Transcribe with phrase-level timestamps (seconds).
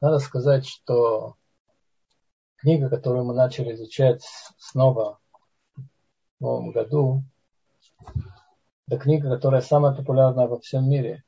[0.00, 1.36] надо сказать, что
[2.56, 4.24] книга, которую мы начали изучать
[4.58, 5.18] снова
[5.76, 7.22] в новом году,
[8.88, 11.24] это книга, которая самая популярная во всем мире.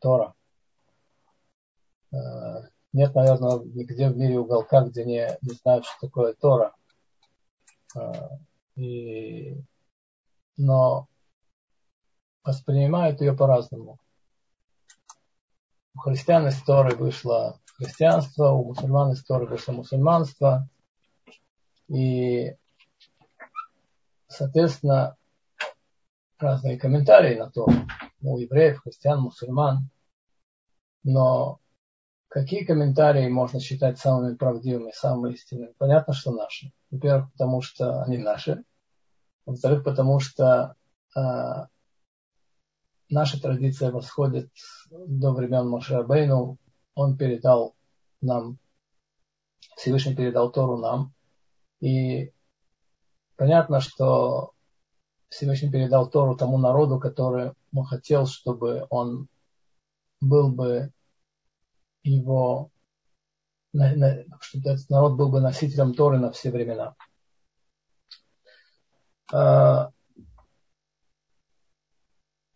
[0.00, 0.34] Тора.
[2.12, 2.16] Э,
[2.92, 6.74] нет, наверное, нигде в мире уголка, где не, не знают, что такое Тора.
[7.96, 8.28] Э,
[8.76, 9.56] и,
[10.56, 11.08] но
[12.44, 13.98] воспринимают ее по-разному.
[15.94, 20.68] У христиан из Торы вышло христианство, у мусульман из Торы вышло мусульманство.
[21.88, 22.54] И,
[24.26, 25.16] соответственно,
[26.38, 27.66] разные комментарии на то,
[28.20, 29.88] у евреев, христиан, мусульман.
[31.04, 31.60] Но
[32.28, 35.72] какие комментарии можно считать самыми правдивыми, самыми истинными?
[35.78, 36.72] Понятно, что наши.
[36.90, 38.64] Во-первых, потому что они наши.
[39.46, 40.74] Во-вторых, потому что
[41.16, 41.20] э,
[43.08, 44.50] наша традиция восходит
[44.90, 46.58] до времен Мошерабейну.
[46.98, 47.76] Он передал
[48.20, 48.58] нам,
[49.76, 51.14] Всевышний передал Тору нам.
[51.78, 52.32] И
[53.36, 54.52] понятно, что
[55.28, 59.28] Всевышний передал Тору тому народу, который он хотел, чтобы он
[60.20, 60.92] был бы
[62.02, 62.72] его,
[64.40, 66.96] чтобы этот народ был бы носителем Торы на все времена.
[69.32, 69.92] А,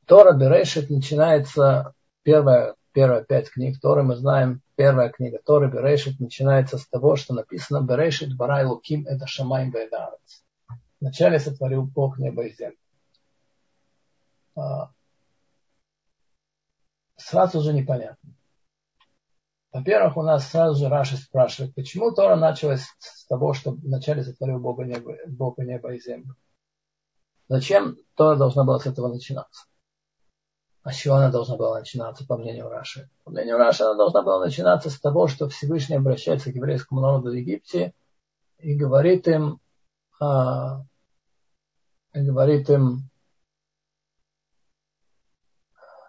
[0.06, 6.78] Тора Берешит начинается, первая, первая пять книг Торы, мы знаем, первая книга Торы Берешит начинается
[6.78, 10.44] с того, что написано Берешит Барай Луким это Шамайм Бедарец.
[11.00, 12.76] Вначале сотворил Бог небо и землю.
[14.54, 14.90] А,
[17.16, 18.34] сразу же непонятно.
[19.72, 24.58] Во-первых, у нас сразу же Раши спрашивает, почему Тора началась с того, что вначале сотворил
[24.58, 26.36] Бога небо, Бога небо и землю.
[27.48, 29.64] Зачем Тора должна была с этого начинаться?
[30.82, 33.08] А с чего она должна была начинаться, по мнению Раши?
[33.22, 37.30] По мнению Раши, она должна была начинаться с того, что Всевышний обращается к еврейскому народу
[37.30, 37.94] в Египте
[38.58, 39.60] и говорит им,
[40.20, 40.82] а,
[42.12, 43.08] и говорит им,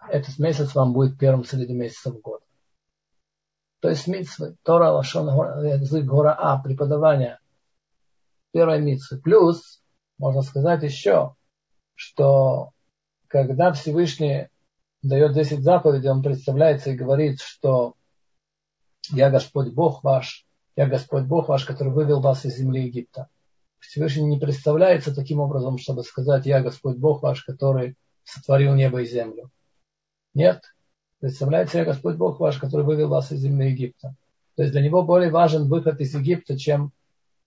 [0.08, 2.44] этот месяц вам будет первым среди месяцев года.
[3.80, 5.28] То есть митцвы, Тора, Лашон,
[5.64, 7.38] язык гора А, преподавание
[8.52, 9.18] первой митцвы.
[9.18, 9.82] Плюс,
[10.18, 11.36] можно сказать еще,
[11.94, 12.70] что
[13.28, 14.48] когда Всевышний
[15.04, 17.94] дает 10 заповедей, он представляется и говорит, что
[19.10, 23.28] я Господь Бог ваш, я Господь Бог ваш, который вывел вас из земли Египта.
[23.78, 29.06] Всевышний не представляется таким образом, чтобы сказать, я Господь Бог ваш, который сотворил небо и
[29.06, 29.50] землю.
[30.32, 30.62] Нет.
[31.20, 34.14] Представляете, я Господь Бог ваш, который вывел вас из земли Египта.
[34.56, 36.92] То есть для него более важен выход из Египта, чем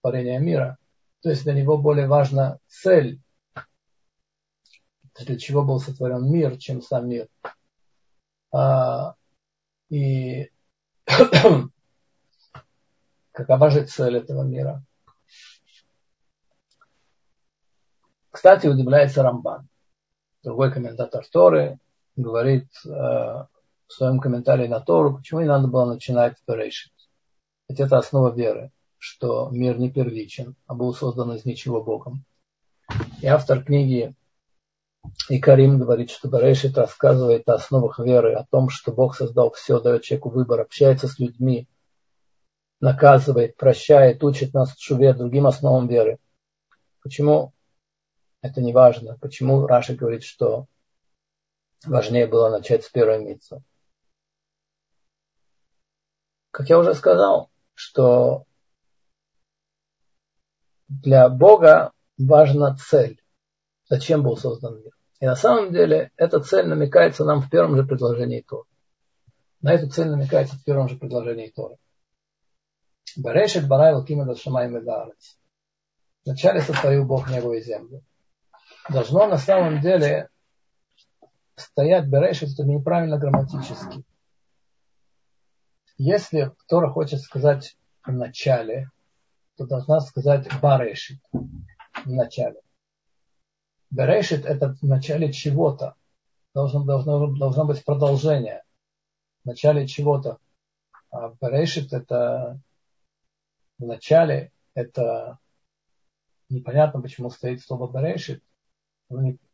[0.01, 0.78] творение мира.
[1.24, 3.19] То есть для него более важна цель,
[5.25, 7.28] для чего был сотворен мир, чем сам мир.
[8.51, 9.16] А,
[9.89, 10.50] и
[13.31, 14.83] какова же цель этого мира?
[18.29, 19.67] Кстати, удивляется Рамбан,
[20.44, 21.79] другой комментатор Торы,
[22.16, 23.47] говорит э, в
[23.89, 26.94] своем комментарии на Тору, почему не надо было начинать Берешит.
[27.67, 32.25] Ведь это основа веры, что мир не первичен, а был создан из ничего Богом.
[33.22, 34.16] И автор книги
[35.29, 39.79] и Карим говорит, что Берешит рассказывает о основах веры, о том, что Бог создал все,
[39.79, 41.68] дает человеку выбор, общается с людьми,
[42.79, 46.19] наказывает, прощает, учит нас шуве, другим основам веры.
[47.01, 47.53] Почему
[48.41, 49.18] это не важно?
[49.19, 50.68] Почему Раша говорит, что
[51.85, 53.63] важнее было начать с первой митцвы.
[56.51, 58.45] Как я уже сказал, что
[60.88, 63.22] для Бога важна цель.
[63.89, 64.97] Зачем был создан мир?
[65.19, 68.67] И на самом деле эта цель намекается нам в первом же предложении Торы.
[69.61, 71.78] На эту цель намекается в первом же предложении Торы.
[73.16, 75.39] Берешет барай лукима дашамай медарец.
[76.23, 78.03] Вначале сотворил Бог небо и землю.
[78.89, 80.29] Должно на самом деле
[81.56, 84.03] стоять берешит, это неправильно грамматически.
[85.97, 87.75] Если Тора хочет сказать
[88.06, 88.92] в начале,
[89.57, 92.62] то должна сказать барешит в начале.
[93.89, 95.95] Берешит это в начале чего-то.
[96.54, 98.63] Должно, должно, должно быть продолжение.
[99.44, 100.39] В начале чего-то.
[101.10, 102.60] А берешит это
[103.80, 105.39] в начале, это
[106.50, 108.44] непонятно, почему стоит слово берешит.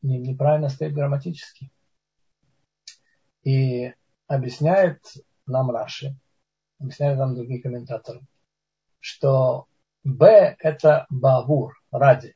[0.02, 1.72] Неправильно стоит грамматически.
[3.44, 3.94] И
[4.28, 5.04] объясняет
[5.46, 6.16] нам Раши,
[6.80, 8.22] объясняет нам другие комментаторы,
[9.00, 9.68] что
[10.04, 12.36] Б это Бавур, ради.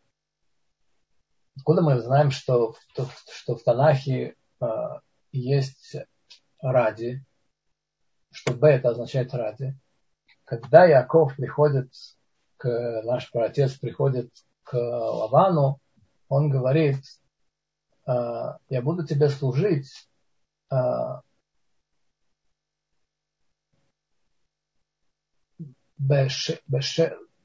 [1.57, 4.65] Откуда мы знаем, что, что в Танахе э,
[5.31, 5.95] есть
[6.62, 7.25] ради,
[8.31, 9.77] что Б это означает ради.
[10.44, 11.92] Когда Яков приходит
[12.57, 14.31] к, наш праотец приходит
[14.63, 15.80] к Лавану,
[16.30, 17.04] он говорит,
[18.06, 20.07] «А, я буду тебе служить
[20.69, 21.21] а,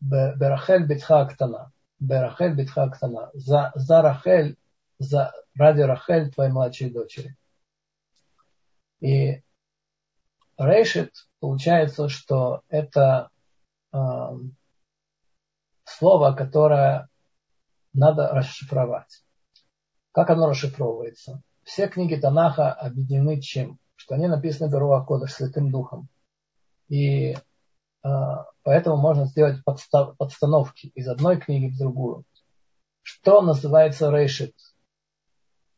[0.03, 1.73] Берахель битха актана.
[2.03, 3.31] Берахель битха актана.
[3.33, 4.57] За, за Рахель,
[4.99, 7.37] за, ради Рахель твоей младшей дочери.
[9.01, 9.43] И
[10.59, 13.31] Рейшит, получается, что это
[13.93, 13.99] э,
[15.85, 17.09] слово, которое
[17.93, 19.25] надо расшифровать.
[20.11, 21.43] Как оно расшифровывается?
[21.63, 23.79] Все книги Танаха объединены чем?
[23.95, 26.09] Что они написаны Беруа Кодыш Святым Духом.
[26.89, 27.37] И
[28.03, 32.25] поэтому можно сделать подстановки из одной книги в другую.
[33.03, 34.55] Что называется рейшит?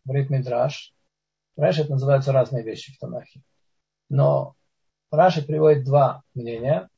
[0.05, 0.94] Говорит Мидраш.
[1.56, 3.43] Рейшит называются разные вещи в Танахе.
[4.09, 4.55] Но
[5.11, 6.88] Раши приводит два мнения.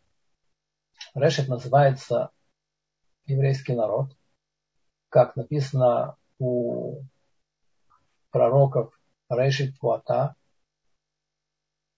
[1.14, 2.30] Решет называется
[3.26, 4.16] еврейский народ,
[5.08, 7.02] как написано у
[8.30, 8.98] пророков
[9.28, 10.34] Решит Пуата,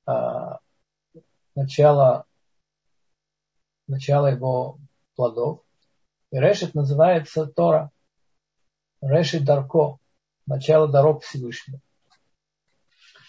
[0.06, 0.60] а,
[1.54, 2.24] начало,
[3.88, 4.78] начало его
[5.16, 5.62] плодов.
[6.30, 7.90] И Решит называется Тора.
[9.00, 9.98] Решит Дарко,
[10.46, 11.80] начало дорог Всевышнего.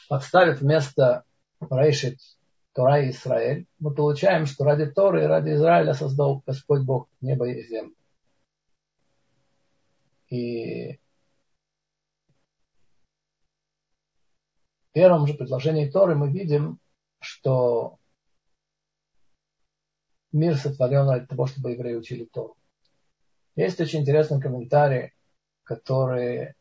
[0.09, 1.23] Подставив вместо
[1.61, 2.19] Решит
[2.73, 7.47] Тора и Израиль, мы получаем, что ради Торы и ради Израиля создал Господь Бог небо
[7.47, 7.95] и землю.
[10.29, 10.93] И
[14.83, 16.79] в первом же предложении Торы мы видим,
[17.19, 17.98] что
[20.31, 22.55] мир сотворен ради того, чтобы евреи учили Тору.
[23.55, 25.13] Есть очень интересный комментарий,
[25.63, 26.53] который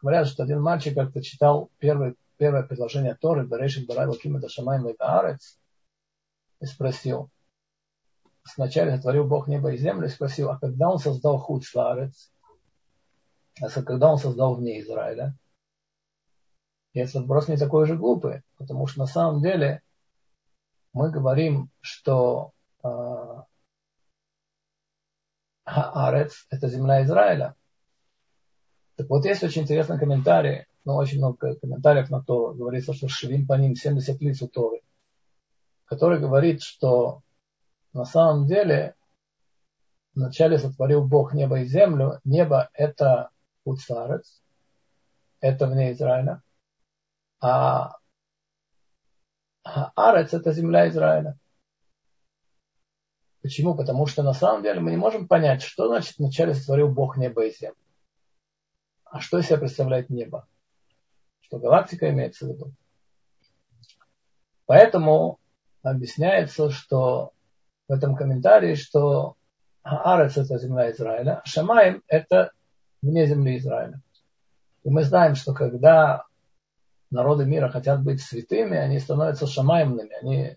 [0.00, 5.58] говорят, что один мальчик как-то читал первый первое предложение Торы, Берешит Барай Лакима Дашамайм Лейбаарец,
[6.60, 7.28] и спросил,
[8.44, 12.32] сначала сотворил Бог небо и землю, и спросил, а когда он создал худ Шларец,
[13.60, 15.36] а когда он создал вне Израиля?
[16.94, 19.82] И этот вопрос не такой же глупый, потому что на самом деле
[20.94, 23.42] мы говорим, что э,
[25.64, 27.54] Арец– это земля Израиля.
[28.96, 33.46] Так вот, есть очень интересный комментарий но очень много комментариев на то, говорится, что Шивим
[33.46, 34.82] по ним 70 лиц у Торы,
[35.84, 37.22] который говорит, что
[37.92, 38.94] на самом деле
[40.14, 42.20] вначале сотворил Бог небо и землю.
[42.24, 43.30] Небо– это
[43.64, 44.42] Уцарец,
[45.40, 46.42] это вне Израиля,
[47.40, 47.96] а
[49.62, 51.38] Арец– это земля Израиля.
[53.42, 53.74] Почему?
[53.74, 57.46] Потому что на самом деле мы не можем понять, что значит вначале сотворил Бог небо
[57.46, 57.76] и землю.
[59.04, 60.46] А что из себя представляет небо?
[61.50, 62.72] что галактика имеется в виду.
[64.66, 65.40] Поэтому
[65.82, 67.32] объясняется, что
[67.88, 69.34] в этом комментарии, что
[69.82, 72.52] Арец это земля Израиля, а Шамаем это
[73.02, 74.00] вне земли Израиля.
[74.84, 76.22] И мы знаем, что когда
[77.10, 80.56] народы мира хотят быть святыми, они становятся шамаемными, они,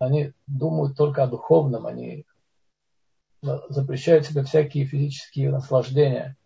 [0.00, 2.24] они думают только о духовном, они
[3.42, 6.36] запрещают себе всякие физические наслаждения.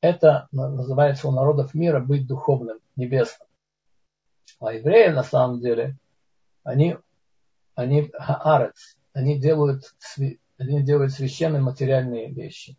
[0.00, 3.46] Это называется у народов мира быть духовным небесном.
[4.60, 5.96] А евреи на самом деле,
[6.64, 6.96] они,
[7.74, 9.94] они хаарец, они делают,
[10.56, 12.76] они делают священные материальные вещи.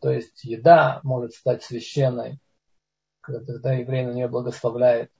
[0.00, 2.38] То есть еда может стать священной,
[3.20, 5.10] когда еврей на нее благословляет.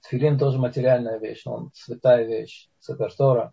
[0.00, 3.52] Тфилин тоже материальная вещь, он святая вещь, сапертора.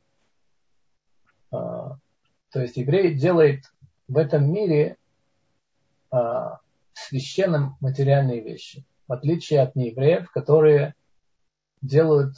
[1.52, 1.98] А,
[2.52, 3.66] то есть еврей делает
[4.08, 4.98] в этом мире
[6.12, 6.60] а,
[6.94, 10.94] священным материальные вещи в отличие от неевреев, которые
[11.82, 12.36] делают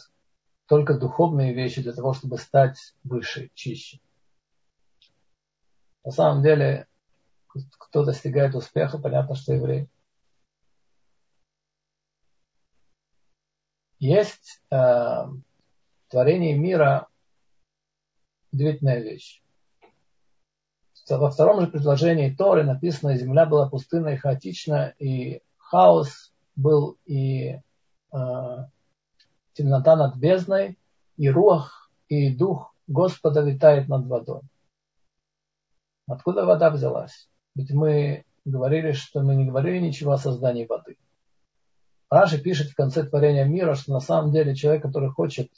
[0.67, 4.00] только духовные вещи для того, чтобы стать выше, чище.
[6.05, 6.88] На самом деле,
[7.77, 9.89] кто достигает успеха, понятно, что еврей.
[14.01, 15.41] Есть э, в
[16.10, 17.08] творении мира
[18.51, 19.43] удивительная вещь.
[21.08, 27.60] Во втором же предложении Торы написано, земля была пустынна и хаотична, и хаос был и
[28.12, 28.58] э,
[29.53, 30.79] темнота над бездной,
[31.17, 34.41] и рух, и дух Господа витает над водой.
[36.08, 37.29] Откуда вода взялась?
[37.53, 40.98] Ведь мы говорили, что мы не говорили ничего о создании воды.
[42.12, 45.50] Раши пишет в конце творения мира, что на самом деле человек, который хочет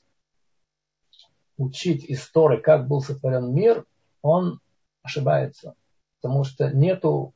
[1.57, 3.86] учить истории, как был сотворен мир,
[4.22, 4.60] он
[5.01, 5.75] ошибается.
[6.22, 7.33] Потому что нету,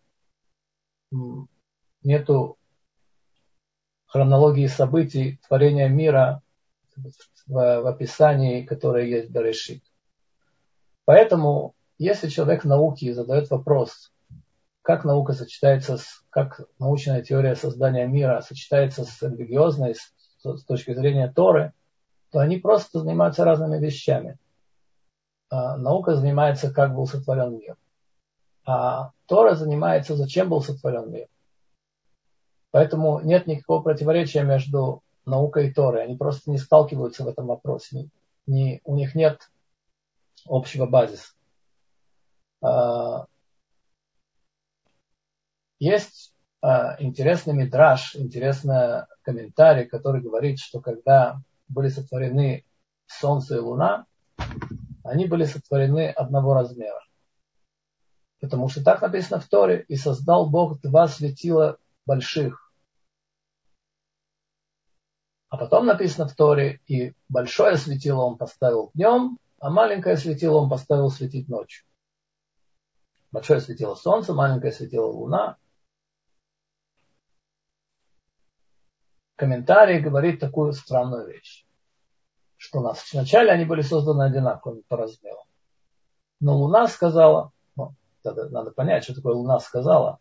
[2.03, 2.59] нету
[4.05, 6.43] хронологии событий творения мира
[6.95, 7.11] в,
[7.47, 9.83] в описании, которое есть в Берешит.
[11.05, 14.13] Поэтому, если человек в науке задает вопрос,
[14.87, 20.93] как наука сочетается с, как научная теория создания мира сочетается с религиозной, с, с точки
[20.93, 21.73] зрения Торы,
[22.31, 24.37] то они просто занимаются разными вещами.
[25.49, 27.75] А, наука занимается, как был сотворен мир.
[28.65, 31.27] А Тора занимается, зачем был сотворен мир.
[32.71, 36.05] Поэтому нет никакого противоречия между наукой и Торой.
[36.05, 38.07] Они просто не сталкиваются в этом вопросе.
[38.45, 39.51] Не, у них нет
[40.45, 41.33] общего базиса.
[45.79, 52.65] Есть а, интересный мидраж, интересный комментарий, который говорит, что когда были сотворены
[53.05, 54.05] Солнце и Луна,
[55.03, 57.01] они были сотворены одного размера.
[58.39, 62.71] Потому что так написано в Торе, и создал Бог два светила больших.
[65.49, 70.69] А потом написано в Торе, и большое светило он поставил днем, а маленькое светило он
[70.69, 71.85] поставил светить ночью.
[73.31, 75.57] Большое светило солнце, маленькое светило луна.
[79.37, 81.63] Комментарий говорит такую странную вещь,
[82.57, 85.43] что у нас вначале они были созданы одинаковыми по размеру.
[86.39, 90.17] Но Луна сказала, ну, надо, надо понять, что такое Луна сказала.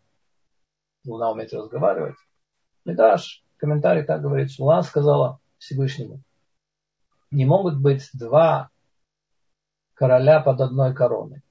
[1.03, 2.15] Луна умеет разговаривать.
[2.85, 6.21] Медраж, комментарий так говорит, что Луна сказала Всевышнему,
[7.31, 8.69] не могут быть два
[9.95, 11.41] короля под одной короной.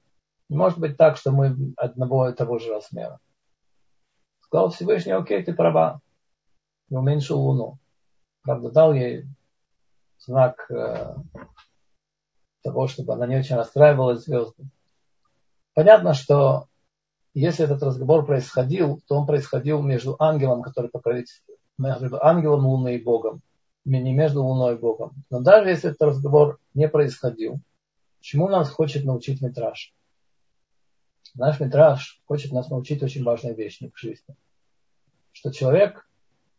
[0.47, 3.19] Не может быть так, что мы одного и того же размера.
[4.39, 5.99] Сказал Всевышний, окей, ты права.
[6.89, 7.77] И уменьшил Луну.
[8.43, 9.25] Правда, дал ей
[10.19, 10.69] знак
[12.63, 14.63] того, чтобы она не очень расстраивалась звезды.
[15.73, 16.67] Понятно, что
[17.33, 23.03] если этот разговор происходил, то он происходил между ангелом, который покровительствует, между ангелом Луны и
[23.03, 23.41] Богом,
[23.85, 25.11] не между Луной и Богом.
[25.29, 27.59] Но даже если этот разговор не происходил,
[28.21, 29.93] чему нас хочет научить Митраж?
[31.35, 34.35] Наш Митраж хочет нас научить очень важной вещи в жизни.
[35.31, 36.06] Что человек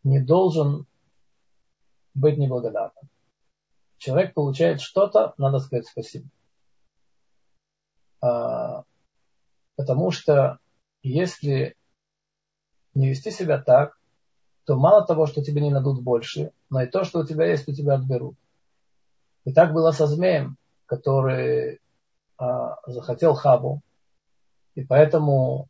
[0.03, 0.85] не должен
[2.13, 3.09] быть неблагодарным.
[3.97, 6.29] Человек получает что-то, надо сказать спасибо.
[8.21, 8.83] А,
[9.75, 10.59] потому что
[11.01, 11.75] если
[12.93, 13.97] не вести себя так,
[14.65, 17.67] то мало того, что тебе не дадут больше, но и то, что у тебя есть,
[17.67, 18.35] у тебя отберут.
[19.45, 21.79] И так было со змеем, который
[22.37, 23.81] а, захотел Хабу,
[24.75, 25.67] и поэтому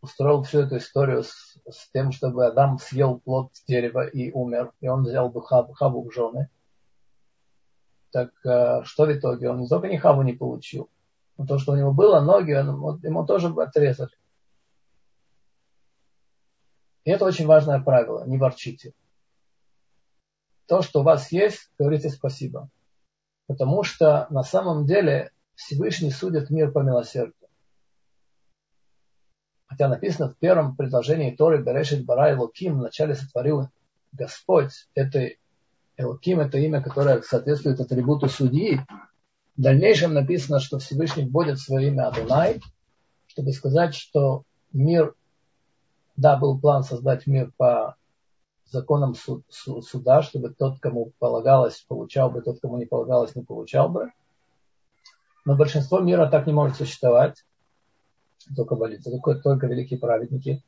[0.00, 4.88] устроил всю эту историю с, с тем, чтобы Адам съел плод дерева и умер, и
[4.88, 6.48] он взял бы Хабу, Хабу в жены.
[8.10, 9.50] Так а, что в итоге?
[9.50, 10.90] Он не только ни Хабу не получил,
[11.36, 14.12] но то, что у него было ноги, он, ему тоже отрезали.
[17.04, 18.92] И это очень важное правило, не ворчите.
[20.66, 22.68] То, что у вас есть, говорите спасибо.
[23.46, 27.39] Потому что на самом деле Всевышний судит мир по милосердию.
[29.70, 33.68] Хотя написано в первом предложении Торы Берешит Бара Элоким, вначале сотворил
[34.10, 34.88] Господь.
[34.96, 35.28] Это
[35.96, 38.80] Элоким это имя, которое соответствует атрибуту судьи.
[39.56, 42.60] В дальнейшем написано, что Всевышний вводит свое имя Адонай,
[43.28, 45.14] чтобы сказать, что мир,
[46.16, 47.94] да, был план создать мир по
[48.64, 53.44] законам суд, суд, суда, чтобы тот, кому полагалось, получал бы, тот, кому не полагалось, не
[53.44, 54.10] получал бы.
[55.44, 57.44] Но большинство мира так не может существовать.
[58.56, 60.62] Только, только, только великие праведники.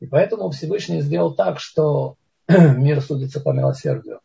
[0.00, 2.16] И поэтому Всевышний сделал так, что
[2.48, 4.20] мир судится по милосердию.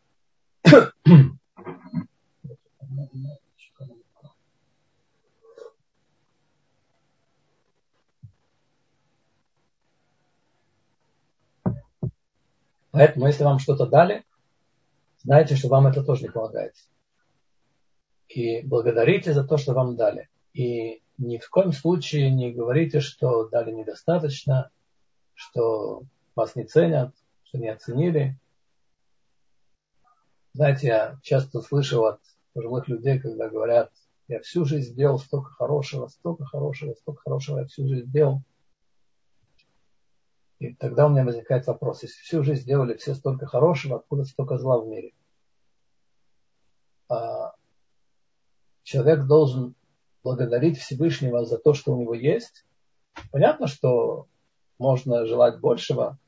[12.94, 14.24] Поэтому, если вам что-то дали,
[15.24, 16.84] знайте, что вам это тоже не полагается.
[18.28, 20.28] И благодарите за то, что вам дали.
[20.52, 24.70] И ни в коем случае не говорите, что дали недостаточно,
[25.34, 26.02] что
[26.34, 28.38] вас не ценят, что не оценили.
[30.52, 32.20] Знаете, я часто слышу от
[32.52, 33.92] пожилых людей, когда говорят,
[34.28, 38.42] я всю жизнь сделал столько хорошего, столько хорошего, столько хорошего я всю жизнь сделал.
[40.60, 44.56] И тогда у меня возникает вопрос, если всю жизнь сделали все столько хорошего, откуда столько
[44.56, 45.12] зла в мире?
[47.08, 47.54] А
[48.82, 49.74] человек должен
[50.24, 52.64] благодарить Всевышнего за то, что у него есть.
[53.30, 54.26] Понятно, что
[54.78, 56.18] можно желать большего,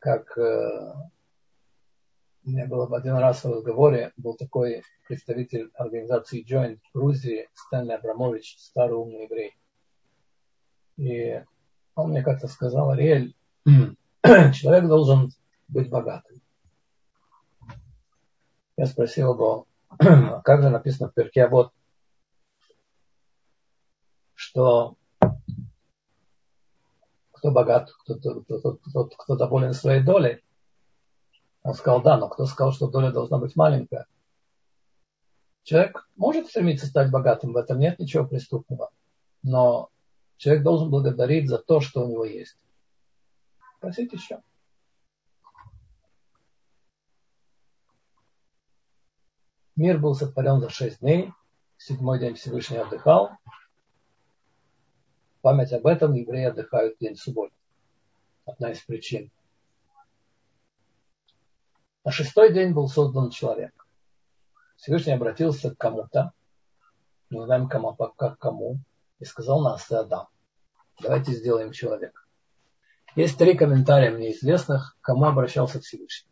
[0.00, 0.92] как э,
[2.44, 7.92] у меня было один раз в разговоре, был такой представитель организации Joint в Грузии, Стэнли
[7.92, 9.56] Абрамович, старый умный еврей.
[10.96, 11.42] И
[11.94, 13.34] он мне как-то сказал, Ариэль,
[14.24, 15.30] человек должен
[15.68, 16.40] быть богатым.
[18.76, 19.66] Я спросил его,
[19.98, 21.72] как же написано в перке, вот,
[24.50, 24.96] что
[27.30, 30.42] кто богат, кто, кто, кто, кто, доволен своей долей.
[31.62, 34.06] Он сказал, да, но кто сказал, что доля должна быть маленькая?
[35.62, 38.90] Человек может стремиться стать богатым, в этом нет ничего преступного.
[39.44, 39.88] Но
[40.36, 42.58] человек должен благодарить за то, что у него есть.
[43.78, 44.42] Просить еще.
[49.76, 51.32] Мир был сотворен за шесть дней.
[51.76, 53.30] Седьмой день Всевышний отдыхал.
[55.40, 57.54] Память об этом евреи отдыхают день субботы.
[58.44, 59.30] Одна из причин.
[62.04, 63.86] На шестой день был создан человек.
[64.76, 66.32] Всевышний обратился к кому-то,
[67.28, 68.78] не знаем кому, как кому,
[69.18, 70.28] и сказал нас, Адам,
[71.00, 72.22] давайте сделаем человека.
[73.16, 76.30] Есть три комментария мне известных, кому обращался Всевышний.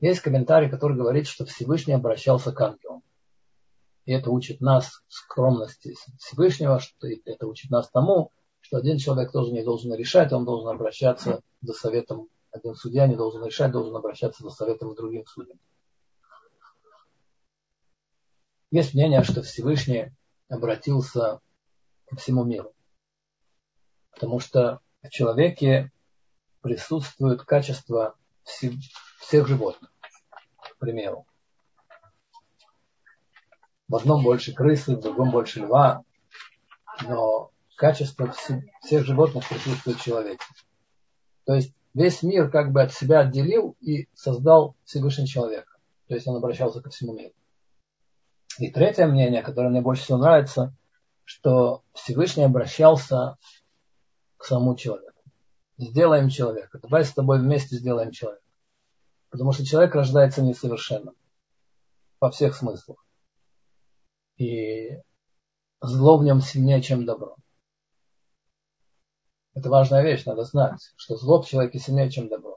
[0.00, 3.02] Есть комментарий, который говорит, что Всевышний обращался к ангелам.
[4.06, 9.52] И это учит нас скромности Всевышнего, что это учит нас тому, что один человек тоже
[9.52, 14.42] не должен решать, он должен обращаться за советом, один судья не должен решать, должен обращаться
[14.42, 15.58] за советом к другим судьям.
[18.70, 20.12] Есть мнение, что Всевышний
[20.48, 21.40] обратился
[22.06, 22.72] ко всему миру.
[24.12, 25.90] Потому что в человеке
[26.60, 29.90] присутствует качество всех животных.
[30.58, 31.26] К примеру.
[33.90, 36.04] В одном больше крысы, в другом больше льва.
[37.02, 38.32] Но качество
[38.82, 40.44] всех животных присутствует в человеке.
[41.44, 45.76] То есть весь мир как бы от себя отделил и создал Всевышний человека.
[46.06, 47.34] То есть он обращался ко всему миру.
[48.58, 50.72] И третье мнение, которое мне больше всего нравится,
[51.24, 53.38] что Всевышний обращался
[54.36, 55.20] к самому человеку.
[55.78, 56.78] Сделаем человека.
[56.80, 58.44] Давай с тобой вместе сделаем человека.
[59.30, 61.16] Потому что человек рождается несовершенным.
[62.20, 63.04] Во всех смыслах.
[64.40, 64.98] И
[65.82, 67.36] зло в нем сильнее, чем добро.
[69.52, 72.56] Это важная вещь, надо знать, что зло в человеке сильнее, чем добро.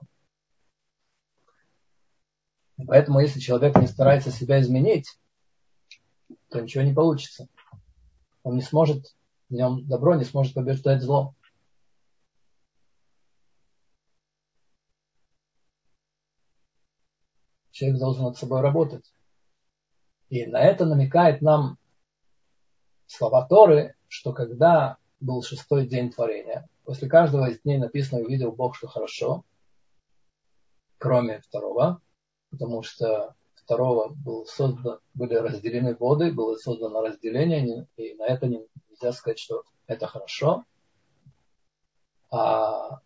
[2.88, 5.20] Поэтому, если человек не старается себя изменить,
[6.48, 7.50] то ничего не получится.
[8.44, 9.14] Он не сможет,
[9.50, 11.36] в нем добро не сможет побеждать зло.
[17.72, 19.13] Человек должен над собой работать.
[20.34, 21.78] И на это намекает нам
[23.06, 28.76] слова Торы, что когда был шестой день творения, после каждого из дней написано «увидел Бог,
[28.76, 29.46] что хорошо»,
[30.98, 32.02] кроме второго,
[32.50, 39.12] потому что второго был создан, были разделены воды, было создано разделение, и на это нельзя
[39.12, 40.66] сказать, что это хорошо.
[42.32, 43.02] А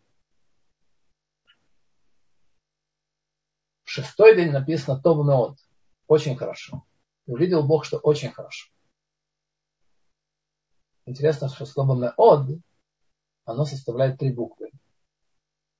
[3.84, 5.58] шестой день написано то нот,
[6.08, 6.86] очень хорошо.
[7.28, 8.70] Увидел Бог, что очень хорошо.
[11.06, 12.60] Интересно, что слово меод,
[13.46, 14.72] оно составляет три буквы.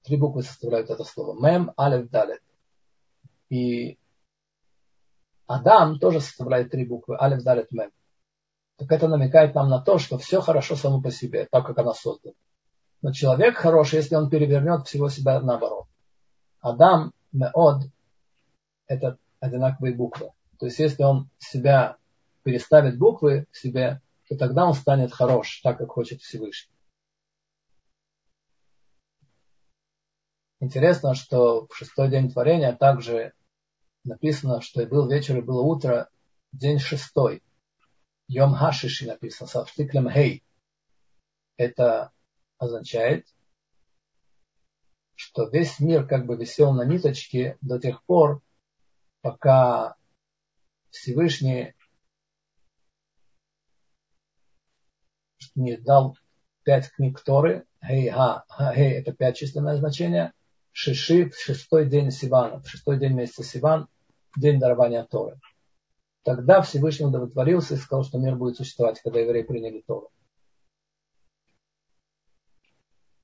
[0.04, 1.38] Три буквы составляют это слово.
[1.42, 2.42] Мем, алев, далет.
[3.50, 3.98] И
[5.48, 7.18] Адам тоже составляет три буквы.
[7.20, 7.92] Алиф, Далит, Мем.
[8.76, 11.94] Так это намекает нам на то, что все хорошо само по себе, так как оно
[11.94, 12.36] создано.
[13.02, 15.86] Но человек хороший, если он перевернет всего себя наоборот.
[16.60, 17.84] Адам, Меод–
[18.88, 20.32] это одинаковые буквы.
[20.60, 21.98] То есть, если он себя
[22.44, 26.74] переставит буквы в себе, то тогда он станет хорош, так как хочет Всевышний.
[30.60, 33.34] Интересно, что в шестой день творения также
[34.04, 36.10] написано, что и был вечер, и было утро,
[36.52, 37.44] день шестой.
[38.28, 40.44] Йом Хашиши написано, с артиклем Хей.
[41.58, 42.12] Это
[42.58, 43.28] означает,
[45.16, 48.42] что весь мир как бы висел на ниточке до тех пор,
[49.22, 49.97] пока
[50.92, 51.74] Всевышний
[55.56, 56.18] не дал
[56.64, 60.34] пять книг Торы, Хей, Ха, Хей, это пять численное значение,
[60.72, 63.88] Шиши в шестой день Сивана, шестой день месяца Сиван,
[64.36, 65.40] день дарования Торы.
[66.24, 70.12] Тогда Всевышний удовлетворился и сказал, что мир будет существовать, когда евреи приняли Тору.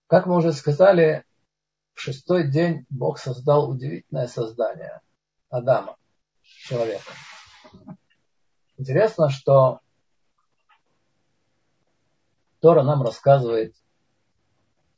[0.07, 1.25] Как мы уже сказали,
[1.93, 5.01] в шестой день Бог создал удивительное создание
[5.49, 5.97] Адама,
[6.41, 7.11] человека.
[8.77, 9.79] Интересно, что
[12.59, 13.75] Тора нам рассказывает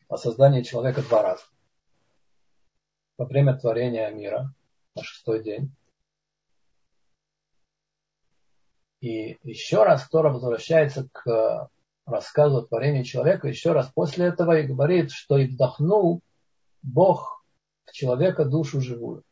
[0.08, 1.44] о создании человека два раза.
[3.18, 4.54] Во время творения мира,
[4.96, 5.72] на шестой день,
[9.06, 11.70] И еще раз Тора возвращается к
[12.08, 16.22] рассказу о творении человека, еще раз после этого и говорит, что и вдохнул
[16.82, 17.46] Бог
[17.86, 19.24] в человека душу живую.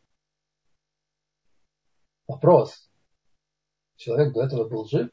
[2.28, 2.88] Вопрос.
[4.04, 5.10] Человек до этого был жив?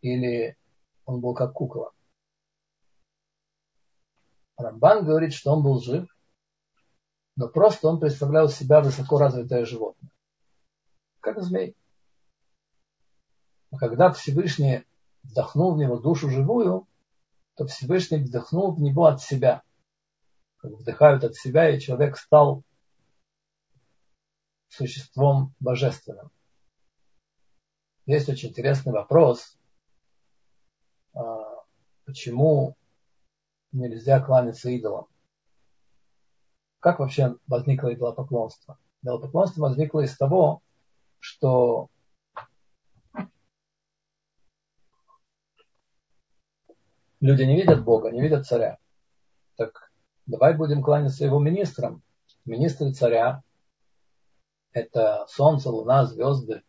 [0.00, 0.56] Или
[1.04, 1.92] он был как кукла?
[4.56, 6.08] Рамбан говорит, что он был жив,
[7.36, 10.10] но просто он представлял себя высоко развитое животное.
[11.20, 11.76] Как змей.
[13.72, 14.86] А когда Всевышний
[15.22, 16.88] вдохнул в него душу живую,
[17.56, 19.62] то Всевышний вдохнул в него от себя.
[20.56, 22.62] Как вдыхают от себя, и человек стал
[24.70, 26.30] существом божественным.
[28.08, 29.58] Есть очень интересный вопрос,
[31.12, 31.62] а,
[32.06, 32.74] почему
[33.70, 35.08] нельзя кланяться идолам.
[36.80, 38.78] Как вообще возникло идолопоклонство?
[39.02, 40.62] Идолопоклонство возникло из того,
[41.18, 41.90] что
[47.20, 48.78] люди не видят Бога, не видят царя.
[49.56, 49.92] Так
[50.24, 52.02] давай будем кланяться его министрам.
[52.46, 53.42] Министры царя–
[54.72, 56.62] это солнце, луна, звезды.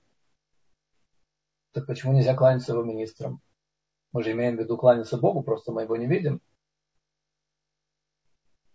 [1.72, 3.42] Так почему нельзя кланяться его министрам?
[4.12, 6.42] Мы же имеем в виду кланяться Богу, просто мы его не видим.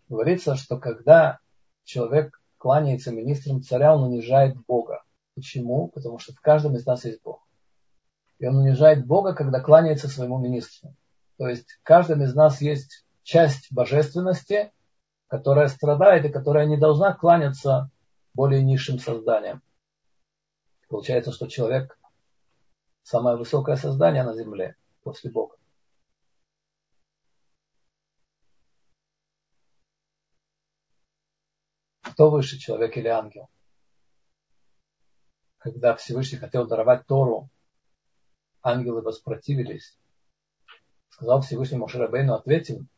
[0.09, 1.41] Говорится, что когда
[1.83, 5.03] человек кланяется министрам царя, он унижает Бога.
[5.35, 5.89] Почему?
[5.89, 7.45] Потому что в каждом из нас есть Бог.
[8.39, 10.95] И он унижает Бога, когда кланяется своему министру.
[11.37, 14.73] То есть в каждом из нас есть часть божественности,
[15.27, 17.91] которая страдает и которая не должна кланяться
[18.35, 19.63] более низшим созданиям.
[20.89, 21.99] Получается, что человек
[23.05, 25.57] самое высокое создание на земле после Бога.
[32.01, 33.49] Кто выше, человек или ангел?
[35.59, 37.51] Когда Всевышний хотел даровать Тору,
[38.63, 39.99] ангелы воспротивились.
[41.09, 42.89] Сказал Всевышний Мушарабейну, ответим.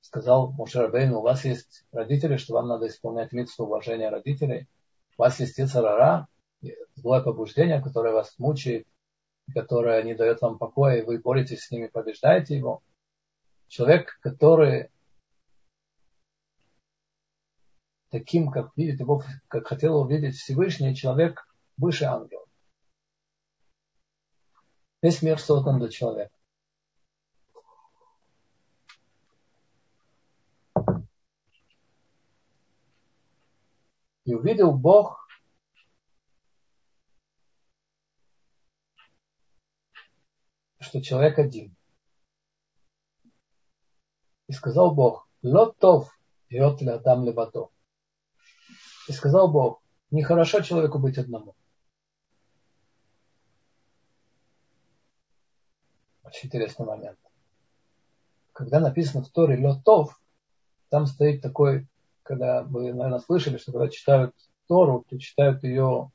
[0.00, 4.68] Сказал Мушарабейну, у вас есть родители, что вам надо исполнять митцву уважения родителей.
[5.16, 6.28] У вас есть царара,
[6.94, 8.86] злое побуждение, которое вас мучает,
[9.52, 12.82] которое не дает вам покоя, и вы боретесь с ними, побеждаете его.
[13.68, 14.90] Человек, который
[18.10, 21.46] таким, как видит его, как хотел увидеть Всевышний, человек
[21.76, 22.44] выше ангела.
[25.02, 26.34] Весь мир создан для человека.
[34.24, 35.23] И увидел Бог,
[40.94, 41.74] что человек один.
[44.46, 46.16] И сказал Бог, лотов
[46.50, 47.68] йот ли адам левато.
[49.08, 51.56] И сказал Бог, нехорошо человеку быть одному.
[56.22, 57.18] Очень интересный момент.
[58.52, 60.22] Когда написано в Торе Лотов,
[60.90, 61.88] там стоит такой,
[62.22, 64.32] когда вы, наверное, слышали, что когда читают
[64.68, 66.12] Тору, то читают ее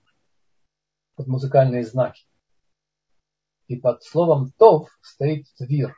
[1.15, 2.28] под музыкальные знаки.
[3.69, 5.95] И под словом Тов стоит Твир.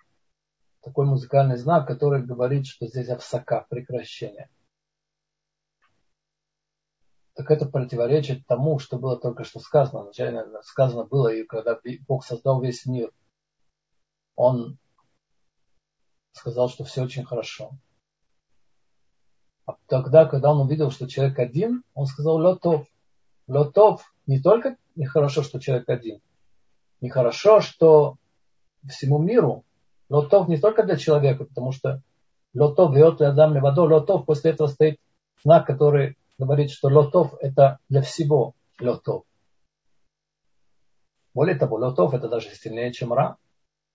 [0.82, 4.50] Такой музыкальный знак, который говорит, что здесь обсака, прекращение
[7.42, 10.04] так это противоречит тому, что было только что сказано.
[10.04, 13.12] Вначале сказано было, и когда Бог создал весь мир,
[14.36, 14.78] Он
[16.34, 17.72] сказал, что все очень хорошо.
[19.66, 22.88] А тогда, когда он увидел, что человек один, он сказал лотов.
[23.48, 26.22] Лотов не только нехорошо, что человек один,
[27.02, 28.16] нехорошо, что
[28.88, 29.66] всему миру.
[30.10, 32.02] Лотов не только для человека, потому что
[32.54, 35.00] лотов, виот, адам, левадо, лотов, после этого стоит
[35.44, 39.24] знак, который говорит, что лотов это для всего лотов.
[41.34, 43.38] Более того, лотов это даже сильнее, чем ра,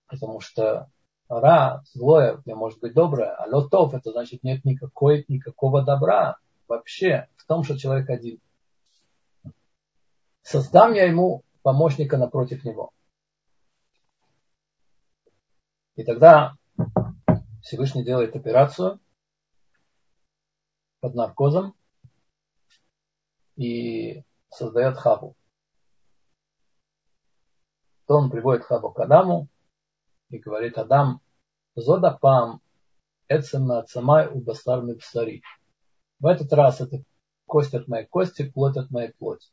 [0.07, 0.89] потому что
[1.29, 7.45] ра, злое, может быть доброе, а лотов это значит нет никакой, никакого добра вообще в
[7.45, 8.39] том, что человек один.
[10.41, 12.91] Создам я ему помощника напротив него.
[15.97, 16.55] И тогда
[17.61, 18.99] Всевышний делает операцию
[20.99, 21.75] под наркозом,
[23.55, 25.35] и создает хабу.
[28.05, 29.49] То он приводит хабу к Адаму
[30.29, 31.19] и говорит, Адам,
[31.75, 32.61] зодапам,
[33.27, 35.41] эцем ацамай у басар псари.
[36.19, 37.03] В этот раз это
[37.47, 39.49] кость от моей кости, плоть от моей плоти.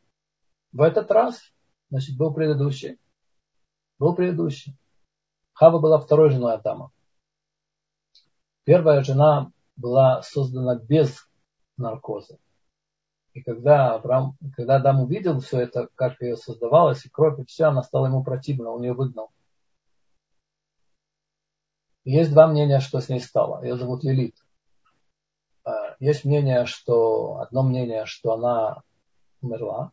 [0.72, 1.40] В этот раз,
[1.88, 3.00] значит, был предыдущий.
[3.98, 4.76] Был предыдущий.
[5.54, 6.90] Хава была второй женой Адама.
[8.64, 11.28] Первая жена была создана без
[11.76, 12.38] наркоза.
[13.34, 17.66] И когда, Авраам, когда Адам увидел все это, как ее создавалось, и кровь, и все,
[17.66, 19.30] она стала ему противна, он ее выгнал.
[22.04, 23.64] Есть два мнения, что с ней стало.
[23.64, 24.36] Ее зовут Лилит.
[25.64, 28.82] А, есть мнение, что одно мнение, что она
[29.40, 29.92] умерла,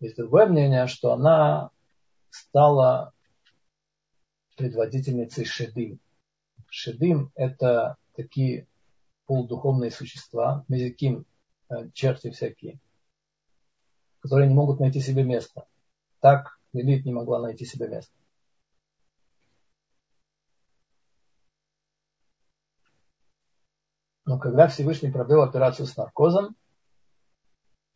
[0.00, 1.70] Есть другое мнение, что она
[2.30, 3.13] стала
[4.56, 6.00] предводительницей Шедим.
[6.68, 8.66] Шедим– это такие
[9.26, 11.26] полудуховные существа, мезиким,
[11.68, 12.78] э, черти всякие,
[14.20, 15.66] которые не могут найти себе место.
[16.20, 18.12] Так Лилит не могла найти себе место.
[24.26, 26.56] Но когда Всевышний провел операцию с наркозом,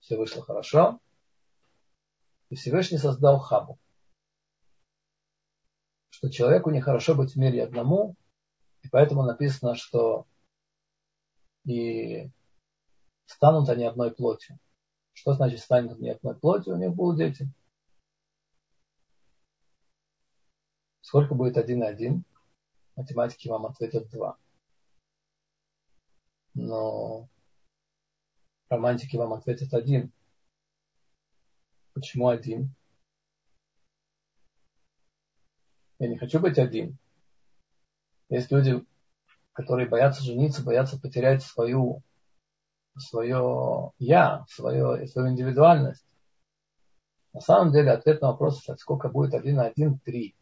[0.01, 1.01] все вышло хорошо,
[2.51, 3.79] и Всевышний создал хабу.
[6.19, 8.17] Что человеку нехорошо быть в мире одному,
[8.83, 10.27] и поэтому написано, что
[11.65, 12.29] и
[13.27, 14.59] станут они одной плотью.
[15.13, 16.75] Что значит станут они одной плотью?
[16.75, 17.49] У них будут дети.
[21.03, 22.25] Сколько будет один и один?
[22.97, 24.39] Математики вам ответят два.
[26.55, 27.29] Но
[28.69, 30.13] романтики вам ответят один.
[31.93, 32.75] Почему один?
[35.99, 36.97] Я не хочу быть один.
[38.29, 38.85] Есть люди,
[39.53, 42.03] которые боятся жениться, боятся потерять свою,
[42.97, 46.05] свое я, свое, свою индивидуальность.
[47.33, 50.37] На самом деле ответ на вопрос, сколько будет один на один, три.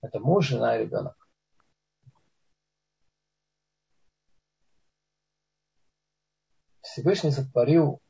[0.00, 1.16] Это муж, жена и ребенок.
[6.82, 8.00] Всевышний сотворил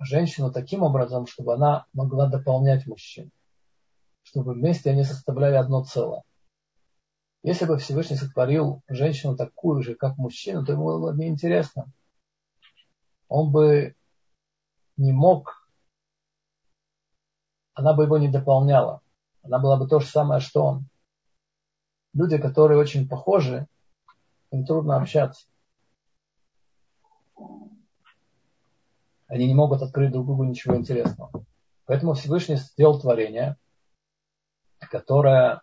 [0.00, 3.30] женщину таким образом, чтобы она могла дополнять мужчин,
[4.28, 6.22] чтобы вместе они составляли одно целое.
[7.42, 11.86] Если бы Всевышний сотворил женщину такую же, как мужчину, то ему было бы неинтересно.
[13.28, 13.94] Он бы
[14.98, 15.70] не мог,
[17.72, 19.00] она бы его не дополняла.
[19.42, 20.88] Она была бы то же самое, что он.
[22.12, 23.66] Люди, которые очень похожи,
[24.50, 25.46] им трудно общаться.
[29.26, 31.30] Они не могут открыть друг другу ничего интересного.
[31.86, 33.56] Поэтому Всевышний сделал творение,
[34.86, 35.62] которое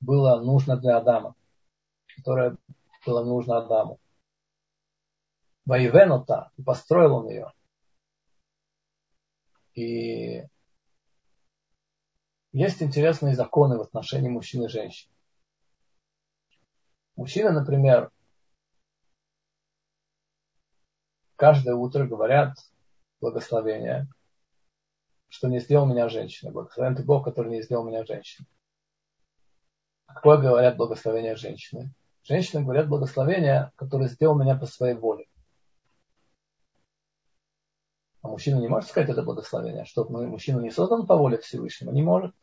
[0.00, 1.34] было нужно для Адама,
[2.16, 2.56] которое
[3.06, 3.98] было нужно Адаму.
[5.64, 7.52] Воевенута, и построил он ее.
[9.74, 10.44] И
[12.52, 15.08] есть интересные законы в отношении мужчин и женщин.
[17.16, 18.10] Мужчины, например,
[21.36, 22.58] каждое утро говорят
[23.20, 24.08] благословение,
[25.32, 26.52] что не сделал меня женщиной.
[26.52, 28.46] Благословен ты Бог, который не сделал меня женщиной.
[30.06, 31.90] А какое говорят благословение женщины?
[32.22, 35.26] Женщины говорят благословение, которое сделал меня по своей воле.
[38.20, 42.02] А мужчина не может сказать это благословение, что мужчина не создан по воле Всевышнего, не
[42.02, 42.34] может.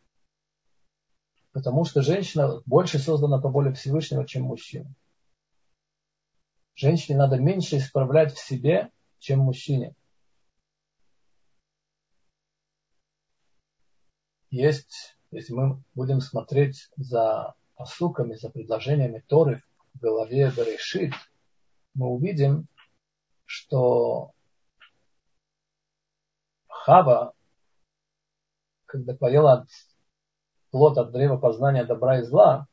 [1.52, 4.92] Потому что женщина больше создана по воле Всевышнего, чем мужчина.
[6.74, 9.94] Женщине надо меньше исправлять в себе, чем мужчине.
[14.50, 21.14] Есть, если мы будем смотреть за посуками, за предложениями Торы в голове Берешит,
[21.94, 22.68] мы увидим,
[23.46, 24.32] что
[26.68, 27.34] Хава,
[28.86, 29.68] когда поела
[30.72, 32.68] плод от древа познания добра и зла,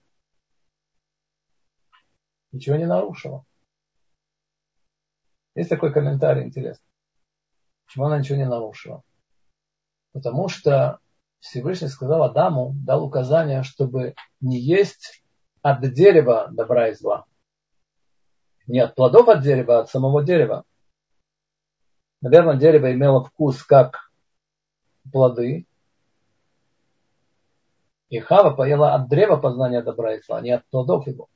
[2.52, 3.44] ничего не нарушила.
[5.54, 6.86] Есть такой комментарий интересный.
[7.84, 9.02] Почему она ничего не нарушила?
[10.12, 11.00] Потому что
[11.40, 15.22] Всевышний сказал Адаму, дал указание, чтобы не есть
[15.62, 17.24] от дерева добра и зла.
[18.66, 20.64] Не от плодов от дерева, а от самого дерева.
[22.20, 24.10] Наверное, дерево имело вкус как
[25.12, 25.66] плоды,
[28.08, 31.28] и Хава поела от древа познания добра и зла, не от плодов его.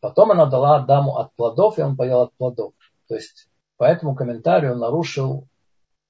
[0.00, 2.74] Потом она дала Адаму от плодов, и он поел от плодов.
[3.08, 5.48] То есть по этому комментарию нарушил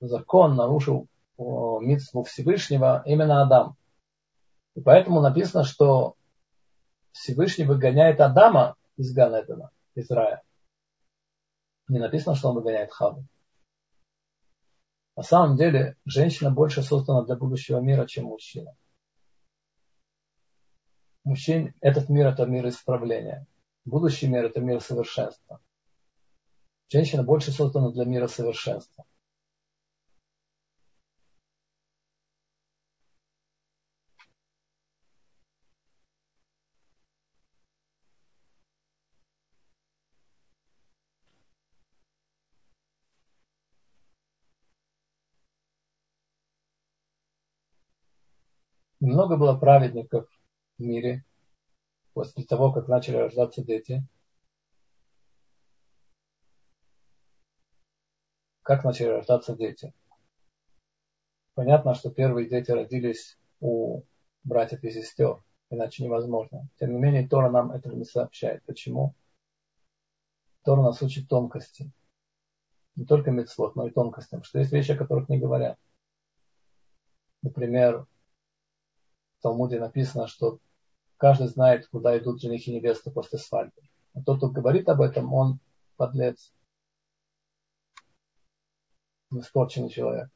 [0.01, 1.07] закон, нарушил
[1.39, 3.77] митцву Всевышнего именно Адам.
[4.75, 6.17] И поэтому написано, что
[7.13, 10.43] Всевышний выгоняет Адама из Ганедена, из рая.
[11.89, 13.25] Не написано, что он выгоняет Хаву.
[15.17, 18.77] На самом деле, женщина больше создана для будущего мира, чем мужчина.
[21.25, 23.47] Мужчин, этот мир– это мир исправления.
[23.85, 25.61] Будущий мир– это мир совершенства.
[26.89, 29.07] Женщина больше создана для мира совершенства.
[49.07, 50.29] Много было праведников
[50.79, 51.25] в мире
[52.13, 54.05] после того, как начали рождаться дети.
[58.63, 59.95] как начали рождаться дети.
[61.55, 64.03] Понятно, что первые дети родились у
[64.43, 65.41] братьев и сестер,
[65.71, 66.69] иначе невозможно.
[66.81, 68.65] Тем не менее, Тора нам этого не сообщает.
[68.65, 69.15] Почему?
[70.65, 71.93] Тора нас учит тонкости.
[72.97, 74.43] Не только мецвод, но и тонкостям.
[74.43, 75.79] Что есть вещи, о которых не говорят.
[77.43, 78.09] Например,
[79.39, 80.59] в Талмуде написано, что
[81.17, 83.83] каждый знает, куда идут женихи и невесты после свадьбы.
[84.15, 85.61] А тот, кто говорит об этом, он
[85.97, 86.53] подлец.
[89.31, 90.29] Испорченный человек.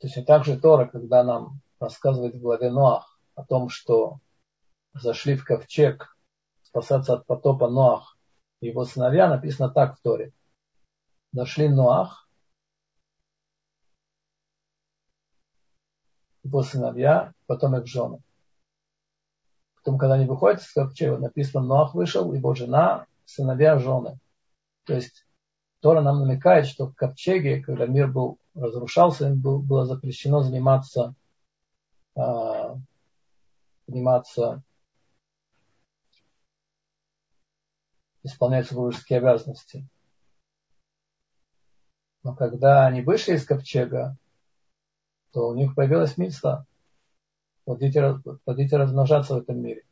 [0.00, 4.18] Точно так же Тора, когда нам рассказывает в главе Ноах о том, что
[4.92, 6.16] зашли в ковчег
[6.62, 8.18] спасаться от потопа Ноах
[8.60, 10.32] и его сыновья, написано так в Торе.
[11.32, 12.23] Дошли Ноах,
[16.44, 18.20] его сыновья, потом их жены.
[19.76, 24.18] Потом, когда они выходят из ковчега, написано, Ноах вышел, его жена, сыновья, жены.
[24.84, 25.26] То есть
[25.80, 31.14] Тора нам намекает, что в ковчеге, когда мир был разрушался, им было запрещено заниматься,
[32.14, 32.76] а,
[33.86, 34.62] заниматься
[38.22, 39.86] исполнять супружеские обязанности.
[42.22, 44.16] Но когда они вышли из ковчега,
[45.34, 46.64] то у них появилась митцва.
[47.64, 49.82] Пойдите, пойдите размножаться в этом мире.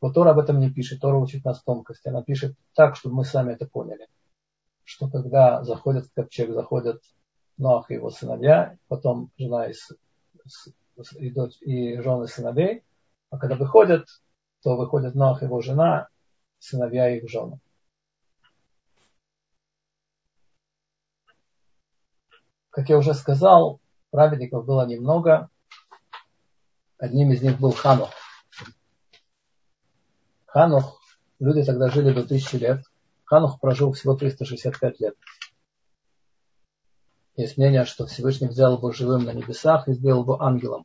[0.00, 1.00] Вот Тора об этом не пишет.
[1.00, 2.08] Тора учит нас тонкости.
[2.08, 4.06] Она пишет так, чтобы мы сами это поняли.
[4.84, 7.02] Что когда заходят в ковчег, заходят
[7.58, 9.72] Ноах и его сыновья, потом жена и,
[11.18, 12.84] и, дочь, и жены сыновей,
[13.30, 14.06] а когда выходят,
[14.62, 16.08] то выходят Ноах и его жена,
[16.58, 17.58] сыновья и их жены.
[22.70, 23.81] Как я уже сказал,
[24.12, 25.48] праведников было немного.
[26.98, 28.10] Одним из них был Ханух.
[30.46, 31.00] Ханух,
[31.40, 32.84] люди тогда жили до тысячи лет.
[33.24, 35.16] Ханух прожил всего 365 лет.
[37.34, 40.84] Есть мнение, что Всевышний взял его живым на небесах и сделал его ангелом.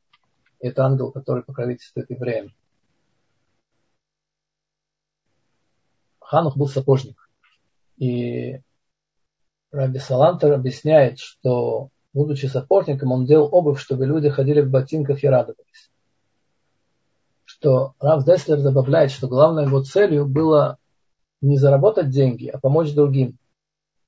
[0.60, 2.56] Это ангел, который покровительствует евреям.
[6.22, 7.30] Ханух был сапожник.
[7.98, 8.62] И
[9.72, 15.28] Раби Салантер объясняет, что, будучи сапожником, он делал обувь, чтобы люди ходили в ботинках и
[15.28, 15.92] радовались.
[17.46, 20.80] Что Рав Деслер добавляет, что главной его целью было
[21.42, 23.38] не заработать деньги, а помочь другим.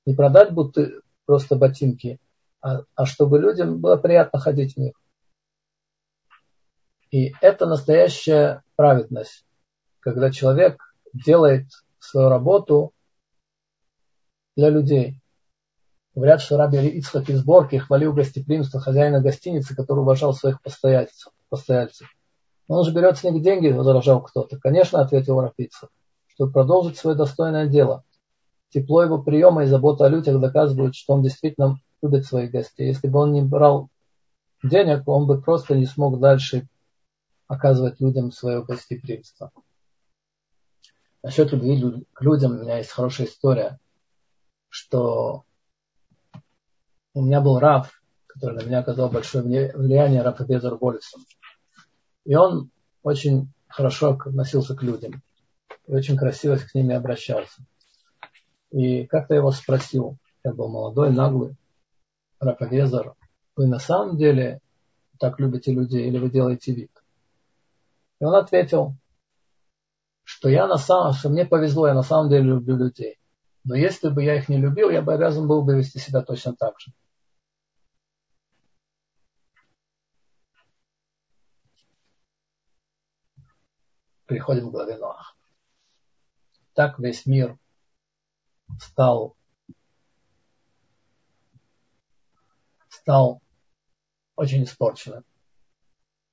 [0.06, 0.90] Не продать будто
[1.24, 2.18] просто ботинки,
[2.60, 4.94] а, а чтобы людям было приятно ходить в них.
[7.12, 9.44] И это настоящая праведность,
[10.00, 11.66] когда человек делает
[12.00, 12.92] свою работу
[14.56, 15.19] для людей.
[16.20, 21.32] Говорят, что Раби Ицхак из Борки хвалил гостеприимство хозяина гостиницы, который уважал своих постояльцев.
[21.48, 22.14] постояльцев.
[22.68, 24.58] Он же берет с них деньги, возражал кто-то.
[24.58, 25.88] Конечно, ответил Рафицхак,
[26.26, 28.04] чтобы продолжить свое достойное дело.
[28.68, 32.88] Тепло его приема и забота о людях доказывают, что он действительно любит своих гостей.
[32.88, 33.88] Если бы он не брал
[34.62, 36.68] денег, он бы просто не смог дальше
[37.46, 39.52] оказывать людям свое гостеприимство.
[41.22, 43.78] Насчет любви к людям у меня есть хорошая история,
[44.68, 45.44] что
[47.14, 49.44] у меня был Раф, который на меня оказал большое
[49.74, 51.22] влияние, Раф Безер Болесом.
[52.24, 52.70] И он
[53.02, 55.22] очень хорошо относился к людям
[55.86, 57.62] и очень красиво к ними обращался.
[58.70, 61.56] И как-то его спросил, я был молодой, наглый,
[62.38, 63.14] Рафавезер,
[63.56, 64.60] вы на самом деле
[65.18, 66.90] так любите людей или вы делаете вид?
[68.20, 68.94] И он ответил,
[70.22, 73.18] что я на самом, что мне повезло, я на самом деле люблю людей.
[73.64, 76.54] Но если бы я их не любил, я бы обязан был бы вести себя точно
[76.54, 76.92] так же.
[84.30, 85.36] Переходим к главе Ноах.
[86.74, 87.58] Так весь мир
[88.78, 89.36] стал
[92.88, 93.42] стал
[94.36, 95.24] очень испорченным.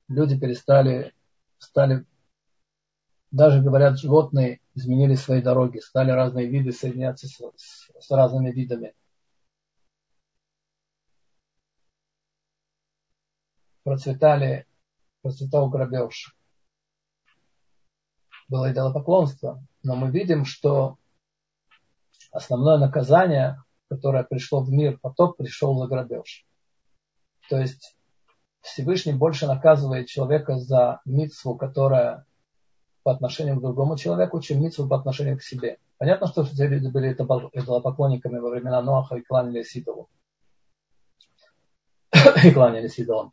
[0.09, 1.15] Люди перестали,
[1.57, 2.05] стали,
[3.31, 8.93] даже говорят, животные изменили свои дороги, стали разные виды соединяться с, с, с разными видами.
[13.81, 14.67] Процветали,
[15.23, 16.37] процветал грабеж.
[18.47, 19.63] Было идолопоклонство.
[19.83, 20.97] Но мы видим, что
[22.31, 26.45] основное наказание, которое пришло в мир, потоп пришел за грабеж.
[27.49, 27.95] То есть
[28.61, 32.25] Всевышний больше наказывает человека за митцву, которая
[33.03, 35.77] по отношению к другому человеку, чем митцву по отношению к себе.
[35.97, 40.09] Понятно, что все люди были идолопоклонниками во времена Ноаха и кланялись идолу.
[42.43, 43.31] и кланялись идолам.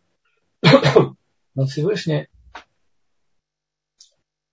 [1.54, 2.28] Но Всевышний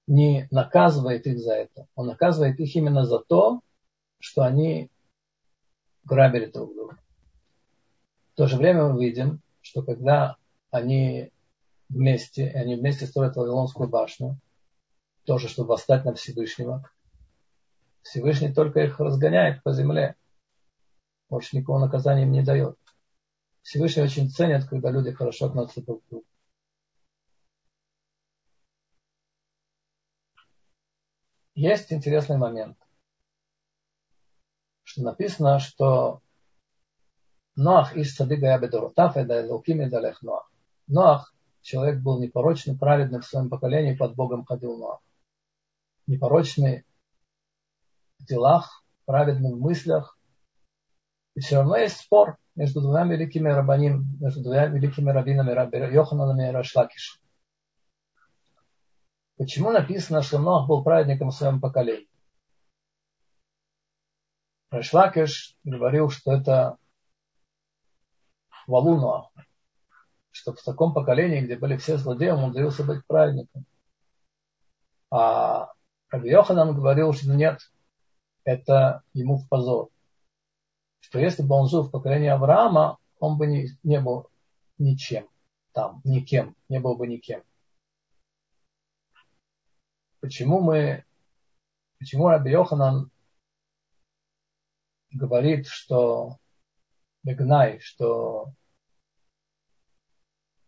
[0.07, 1.87] не наказывает их за это.
[1.95, 3.61] Он наказывает их именно за то,
[4.19, 4.89] что они
[6.03, 6.97] грабили друг друга.
[8.33, 10.37] В то же время мы видим, что когда
[10.71, 11.31] они
[11.89, 14.37] вместе, и они вместе строят Вавилонскую башню,
[15.25, 16.89] тоже, чтобы восстать на Всевышнего,
[18.01, 20.15] Всевышний только их разгоняет по земле.
[21.29, 22.77] Больше никакого наказания им не дает.
[23.61, 26.25] Всевышний очень ценит, когда люди хорошо относятся друг к другу.
[31.61, 32.75] Есть интересный момент,
[34.81, 36.21] что написано, что
[37.55, 40.51] Ноах из Садыга Ябедоротаф, это Луким и Далех Ноах.
[40.87, 45.01] Ноах, человек был непорочный, праведный в своем поколении, под Богом ходил Ноах.
[46.07, 46.83] Непорочный
[48.17, 50.17] в делах, праведный в мыслях.
[51.35, 56.49] И все равно есть спор между двумя великими рабаним, между двумя великими раввинами, Йохананом и
[56.49, 57.21] Рашлакишем.
[59.41, 62.07] Почему написано, что Нох был праведником в своем поколении?
[64.69, 66.77] Рашлакиш говорил, что это
[68.49, 69.31] хвалу Ноаху.
[70.29, 73.65] Что в таком поколении, где были все злодеи, он удается быть праведником.
[75.09, 75.73] А
[76.11, 77.61] Раби Йоханан говорил, что нет,
[78.43, 79.89] это ему в позор.
[80.99, 84.29] Что если бы он жил в поколении Авраама, он бы не, не был
[84.77, 85.27] ничем
[85.71, 87.41] там, никем, не был бы никем.
[90.21, 91.03] Почему мы,
[91.99, 93.11] почему Раби Йоханан
[95.11, 96.37] говорит, что
[97.23, 98.53] Бегнай, что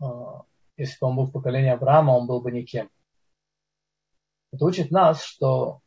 [0.02, 0.06] э,
[0.78, 2.90] если бы он был в поколении Авраама, он был бы никем.
[4.52, 5.82] Это учит нас, что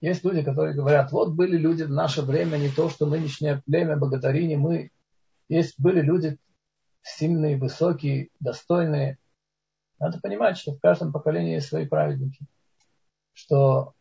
[0.00, 3.96] есть люди, которые говорят, вот были люди в наше время, не то, что нынешнее племя
[3.96, 4.92] богатыри, мы.
[5.48, 6.38] Есть, были люди
[7.02, 9.18] сильные, высокие, достойные.
[9.98, 12.44] Надо понимать, что в каждом поколении есть свои праведники.
[13.32, 13.94] Что,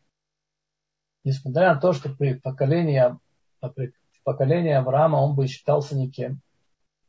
[1.23, 3.01] несмотря на то, что при поколении,
[3.75, 3.93] при
[4.23, 6.41] поколении Авраама он бы считался никем,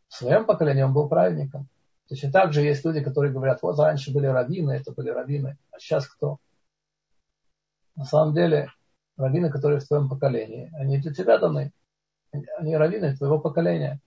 [0.08, 1.68] в своем поколении он был праведником.
[2.08, 5.78] Точно так же есть люди, которые говорят, вот раньше были раввины, это были раввины, а
[5.78, 6.38] сейчас кто?
[7.96, 8.70] На самом деле
[9.18, 11.72] раввины, которые в твоем поколении, они для тебя даны.
[12.58, 14.00] Они раввины твоего поколения.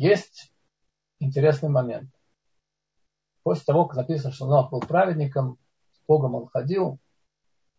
[0.00, 0.50] Есть
[1.18, 2.10] интересный момент.
[3.42, 5.58] После того, как написано, что Ноах был праведником,
[5.92, 6.98] с Богом он ходил,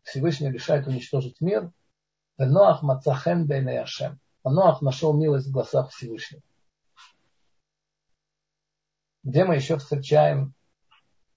[0.04, 1.72] Всевышний решает уничтожить мир.
[2.38, 4.20] Ноах мацахен бейнеяшем.
[4.44, 6.44] А Ноах нашел милость в глазах Всевышнего.
[9.24, 10.54] Где мы еще встречаем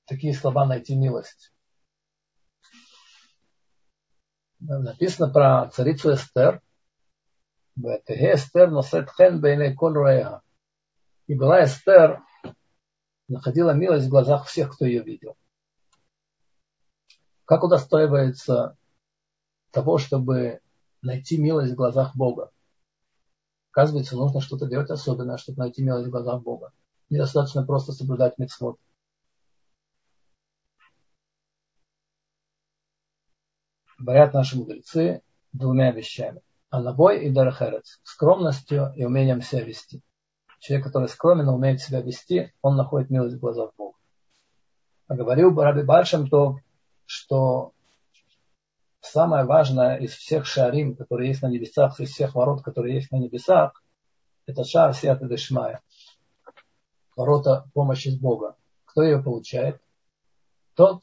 [0.05, 1.51] такие слова найти милость.
[4.61, 6.61] Написано про царицу Эстер.
[8.07, 10.44] Эстер носет хен бейней коль роя.
[11.27, 12.23] И была Эстер,
[13.29, 15.37] находила милость в глазах всех, кто ее видел.
[17.45, 18.77] Как удостоивается
[19.71, 20.61] того, чтобы
[21.03, 22.51] найти милость в глазах Бога?
[23.73, 26.73] Оказывается, нужно что-то делать особенное, чтобы найти милость в глазах Бога.
[27.11, 28.79] Недостаточно просто соблюдать митцвот.
[34.05, 35.23] говорят наши мудрецы
[35.53, 36.43] двумя вещами.
[36.71, 38.01] Анабой и Дарахерец.
[38.03, 40.03] Скромностью и умением себя вести.
[40.65, 43.99] Человек, который скромен, умеет себя вести, он находит милость в глазах Бога.
[45.09, 46.57] А говорил Раби Бальшем то,
[47.05, 47.75] что
[49.03, 53.17] самое важное из всех шарим, которые есть на небесах, из всех ворот, которые есть на
[53.17, 53.83] небесах,
[54.47, 55.83] это шар Сиата Дешмая.
[57.15, 58.57] Ворота помощи с Бога.
[58.87, 59.83] Кто ее получает?
[60.73, 61.03] Тот,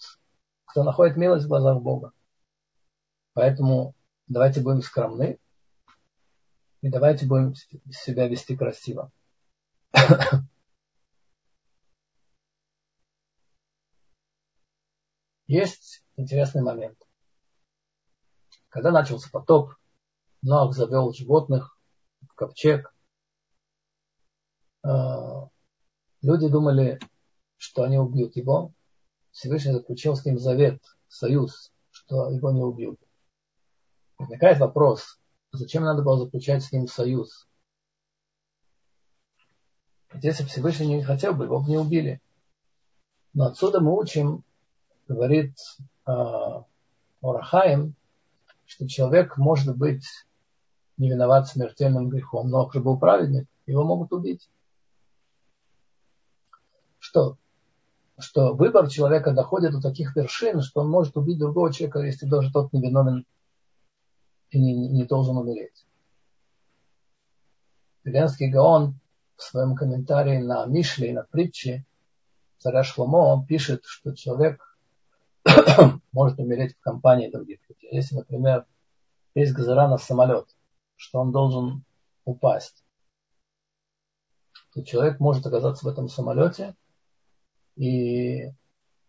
[0.66, 2.14] кто находит милость в глазах Бога.
[3.34, 3.94] Поэтому
[4.26, 5.38] давайте будем скромны
[6.82, 7.54] и давайте будем
[7.92, 9.12] себя вести красиво.
[15.48, 16.98] Есть интересный момент.
[18.70, 19.74] Когда начался потоп,
[20.42, 21.78] Ноах завел животных
[22.22, 22.94] в ковчег.
[24.84, 25.48] Э,
[26.22, 27.00] люди думали,
[27.58, 28.74] что они убьют его.
[29.32, 33.00] Всевышний заключил с ним завет, союз, что его не убьют.
[34.18, 35.20] Возникает вопрос,
[35.52, 37.48] зачем надо было заключать с ним союз?
[40.14, 42.22] Если Всевышний не хотел бы, его бы не убили.
[43.34, 44.44] Но отсюда мы учим,
[45.08, 45.56] говорит
[46.06, 46.12] э,
[48.66, 50.06] что человек может быть
[50.98, 54.50] не виноват смертельным грехом, но уже был праведник, его могут убить.
[57.00, 57.38] Что?
[58.20, 62.52] Что выбор человека доходит до таких вершин, что он может убить другого человека, если даже
[62.52, 63.26] тот не виновен
[64.52, 65.86] и не, не должен умереть.
[68.04, 69.01] Веленский Гаон
[69.42, 71.84] в своем комментарии на Мишле и на притче
[72.60, 74.78] царя Шломо пишет, что человек
[76.12, 77.90] может умереть в компании других людей.
[77.92, 78.68] Если, например,
[79.34, 80.56] есть газара на самолет,
[80.96, 81.84] что он должен
[82.24, 82.86] упасть,
[84.74, 86.76] то человек может оказаться в этом самолете,
[87.76, 88.52] и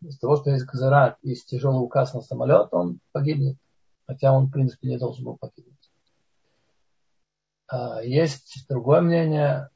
[0.00, 3.58] из того, что есть газара, есть тяжелый указ на самолет, он погибнет,
[4.06, 5.92] хотя он, в принципе, не должен был погибнуть.
[7.68, 9.68] А, есть другое мнение,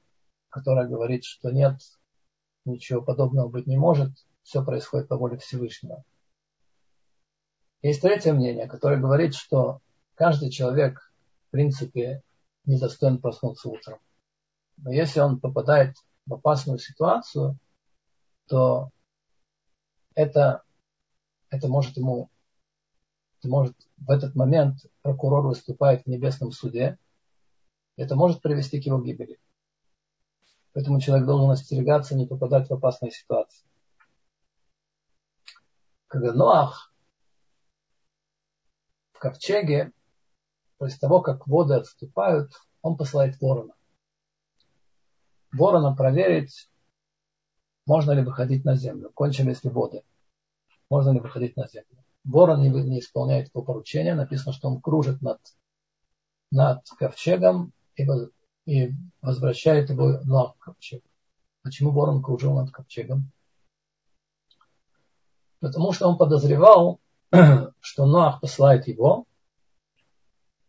[0.57, 1.77] которое говорит, что нет,
[2.65, 6.03] ничего подобного быть не может, все происходит по воле Всевышнего.
[7.83, 9.81] Есть третье мнение, которое говорит, что
[10.15, 11.13] каждый человек,
[11.49, 12.23] в принципе,
[12.65, 13.99] не достоин проснуться утром.
[14.79, 15.95] Но если он попадает
[16.25, 17.59] в опасную ситуацию,
[18.47, 18.89] то
[20.15, 20.63] это,
[21.51, 22.31] это может ему,
[23.41, 26.97] это может в этот момент прокурор выступает в небесном суде,
[27.97, 29.39] это может привести к его гибели.
[30.77, 33.66] Поэтому человек должен остерегаться, не попадать в опасные ситуации.
[36.07, 36.93] Когда Ноах
[39.14, 39.93] в ковчеге,
[40.77, 42.53] после того, как воды отступают,
[42.83, 43.74] он посылает ворона.
[45.51, 46.70] Ворона проверить,
[47.87, 50.03] можно ли выходить на землю, кончились ли воды,
[50.91, 52.05] можно ли выходить на землю.
[52.24, 55.41] Ворон не, не исполняет его поручения, написано, что он кружит над,
[56.51, 58.05] над ковчегом и,
[58.67, 58.93] и
[59.23, 61.03] возвращает его на ковчег.
[61.62, 63.33] Почему ворон кружил над ковчегом?
[65.61, 67.01] Потому что он подозревал,
[67.81, 69.25] что Ноах посылает его,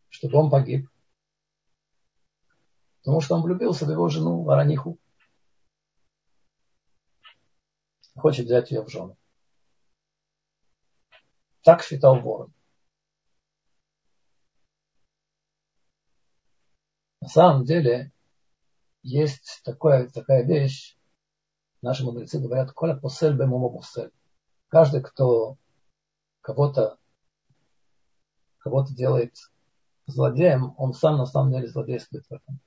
[0.09, 0.89] чтобы он погиб.
[2.99, 4.97] Потому что он влюбился в его жену Ворониху.
[8.15, 9.15] Хочет взять ее в жены.
[11.61, 12.53] Так считал ворон.
[17.27, 18.13] На самом деле
[19.03, 20.97] есть такое, такая вещь,
[21.81, 24.13] наши мудрецы говорят, коля посель бемумо посель.
[24.69, 25.57] Каждый, кто
[26.39, 26.97] кого-то
[28.59, 29.35] кого-то делает
[30.05, 32.61] злодеем, он сам на самом деле злодействует в этом.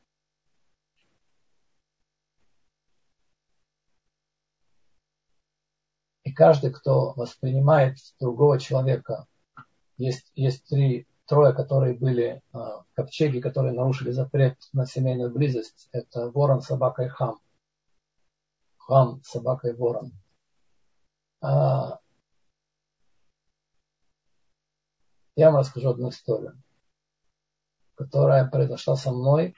[6.24, 9.26] И каждый, кто воспринимает другого человека,
[9.96, 12.58] есть, есть три трое, которые были э,
[12.94, 17.38] ковчеги, которые нарушили запрет на семейную близость, это ворон, собака и хам.
[18.78, 20.10] Хам, собака и ворон.
[21.40, 22.00] А,
[25.36, 26.60] я вам расскажу одну историю,
[27.94, 29.54] которая произошла со мной,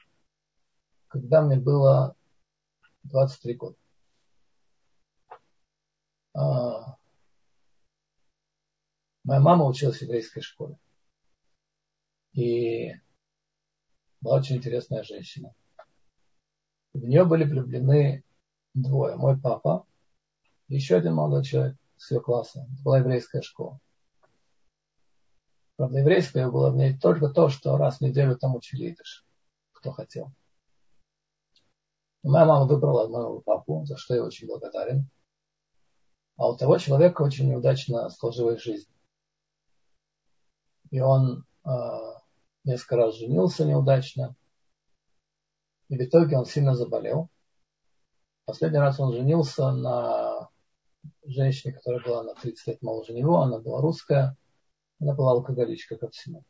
[1.09, 2.15] когда мне было
[3.05, 3.77] 23 года.
[6.35, 6.99] А,
[9.25, 10.77] моя мама училась в еврейской школе.
[12.33, 12.95] И
[14.21, 15.55] была очень интересная женщина.
[16.95, 18.25] В нее были влюблены
[18.75, 19.17] двое.
[19.17, 19.87] Мой папа
[20.69, 22.67] и еще один молодой человек с ее класса.
[22.73, 23.79] Это была еврейская школа.
[25.77, 29.27] Правда, еврейская было в ней только то, что раз в неделю там учили идыш,
[29.73, 30.33] кто хотел.
[32.23, 35.09] моя мама выбрала моего папу, за что я очень благодарен.
[36.37, 38.89] А у того человека очень неудачно сложилась жизнь.
[40.91, 41.69] И он э,
[42.65, 44.35] несколько раз женился неудачно.
[45.89, 47.29] И в итоге он сильно заболел.
[48.45, 50.49] Последний раз он женился на
[51.25, 53.41] женщине, которая была на 30 лет моложе него.
[53.41, 54.37] Она была русская.
[55.01, 56.45] Она была алкоголичка ко всему.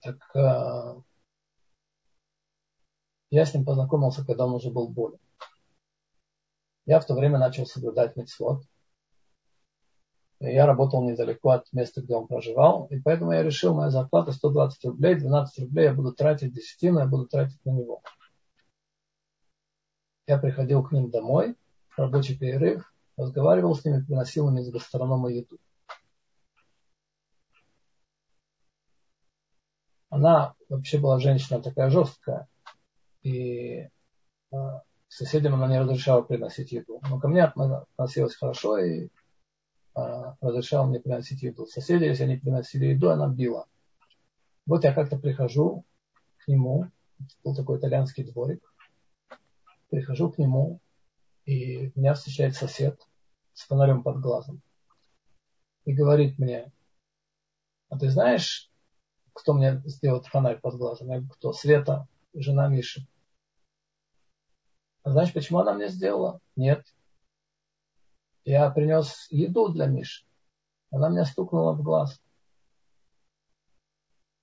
[0.00, 1.02] Так э,
[3.30, 5.18] я с ним познакомился, когда он уже был болен.
[6.86, 8.62] Я в то время начал соблюдать митцвот.
[10.40, 14.84] Я работал недалеко от места, где он проживал, и поэтому я решил, моя зарплата 120
[14.84, 18.02] рублей, 12 рублей я буду тратить десятину, я буду тратить на него.
[20.28, 21.56] Я приходил к ним домой,
[21.96, 25.58] рабочий перерыв, разговаривал с ними, приносил им из гастронома еду.
[30.08, 32.48] Она вообще была женщина такая жесткая,
[33.22, 33.88] и
[34.52, 37.00] а, соседям она не разрешала приносить еду.
[37.08, 39.08] Но ко мне относилась хорошо, и
[39.98, 41.66] а, разрешал мне приносить еду.
[41.66, 43.66] Соседи, если они приносили еду, она била.
[44.64, 45.84] Вот я как-то прихожу
[46.38, 46.90] к нему,
[47.42, 48.62] был такой итальянский дворик,
[49.90, 50.80] прихожу к нему,
[51.46, 53.00] и меня встречает сосед
[53.54, 54.62] с фонарем под глазом.
[55.84, 56.70] И говорит мне,
[57.88, 58.70] а ты знаешь,
[59.32, 61.08] кто мне сделал фонарь под глазом?
[61.08, 61.52] Я говорю, кто?
[61.52, 63.06] Света, жена Миши.
[65.02, 66.40] А знаешь, почему она мне сделала?
[66.54, 66.84] Нет.
[68.48, 70.24] Я принес еду для Миши.
[70.90, 72.18] Она меня стукнула в глаз.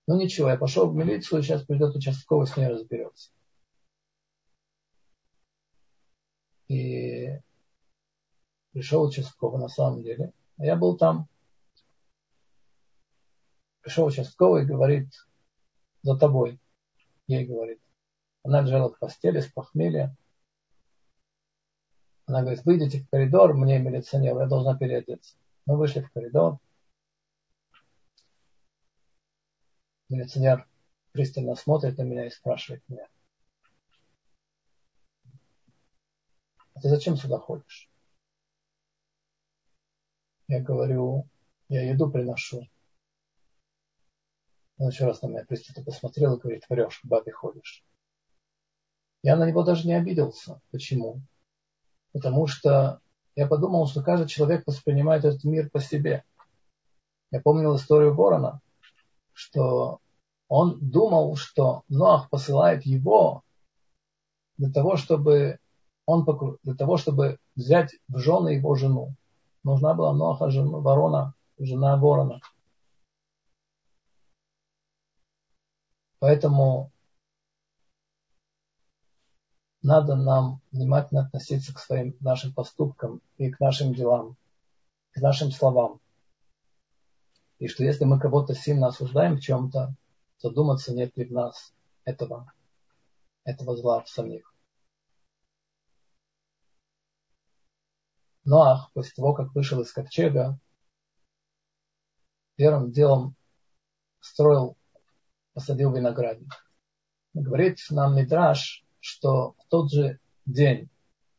[0.05, 3.31] Ну ничего, я пошел в милицию, сейчас придет участковый, с ней разберется.
[6.67, 7.29] И
[8.73, 10.33] пришел участковый на самом деле.
[10.59, 11.27] А я был там.
[13.81, 15.09] Пришел участковый и говорит,
[16.03, 16.59] за тобой.
[17.25, 17.81] Ей говорит.
[18.43, 20.15] Она лежала в постели с похмелья.
[22.27, 25.35] Она говорит, выйдите в коридор, мне милиционер, я должна переодеться.
[25.65, 26.59] Мы вышли в коридор.
[30.09, 30.67] Милиционер
[31.11, 33.07] пристально смотрит на меня и спрашивает меня.
[36.73, 37.89] А ты зачем сюда ходишь?
[40.47, 41.27] Я говорю,
[41.69, 42.67] я еду приношу.
[44.77, 47.83] Он еще раз на меня пристально посмотрел и говорит, врешь, бабе ходишь.
[49.23, 50.61] Я на него даже не обиделся.
[50.71, 51.21] Почему?
[52.15, 53.01] Потому что
[53.35, 56.23] я подумал, что каждый человек воспринимает этот мир по себе.
[57.29, 58.61] Я помнил историю Ворона,
[59.33, 59.99] что
[60.47, 63.43] он думал, что Ноах посылает его
[64.57, 65.59] для того, чтобы
[66.05, 66.25] он
[66.63, 69.13] для того, чтобы взять в жены его жену.
[69.65, 72.39] Нужна была Ноаха жена, ворона, жена ворона.
[76.19, 76.93] Поэтому
[79.85, 84.35] надо нам внимательно относиться к своим нашим поступкам и к нашим делам,
[85.11, 86.01] к нашим словам.
[87.59, 89.93] И что если мы кого-то сильно осуждаем в чем-то,
[90.39, 91.71] задуматься, нет ли в нас
[92.03, 92.51] этого,
[93.43, 94.51] этого зла в самих.
[98.43, 100.59] Ноах, после того, как вышел из ковчега,
[102.55, 103.35] первым делом
[104.19, 104.77] строил,
[105.53, 106.67] посадил виноградник.
[107.35, 110.89] Говорит нам Мидраш, что в тот же день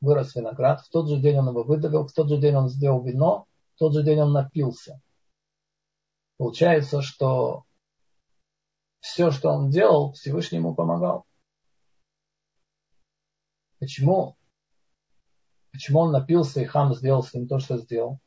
[0.00, 3.02] вырос виноград, в тот же день он его выдавил, в тот же день он сделал
[3.02, 5.00] вино, в тот же день он напился.
[6.36, 7.64] Получается, что
[9.00, 11.26] все, что он делал, Всевышнему помогал.
[13.80, 14.36] Почему?
[15.72, 18.20] Почему он напился и хам сделал с ним то, что сделал?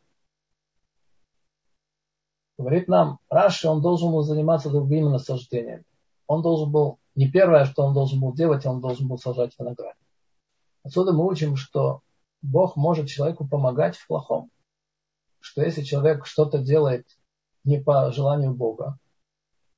[2.58, 5.86] Говорит нам, Раши, он должен был заниматься другими насаждениями.
[6.30, 9.96] Он должен был, не первое, что он должен был делать, он должен был сажать виноград.
[10.84, 12.02] Отсюда мы учим, что
[12.44, 14.52] Бог может человеку помогать в плохом.
[15.40, 17.08] Что если человек что-то делает
[17.64, 19.00] не по желанию Бога,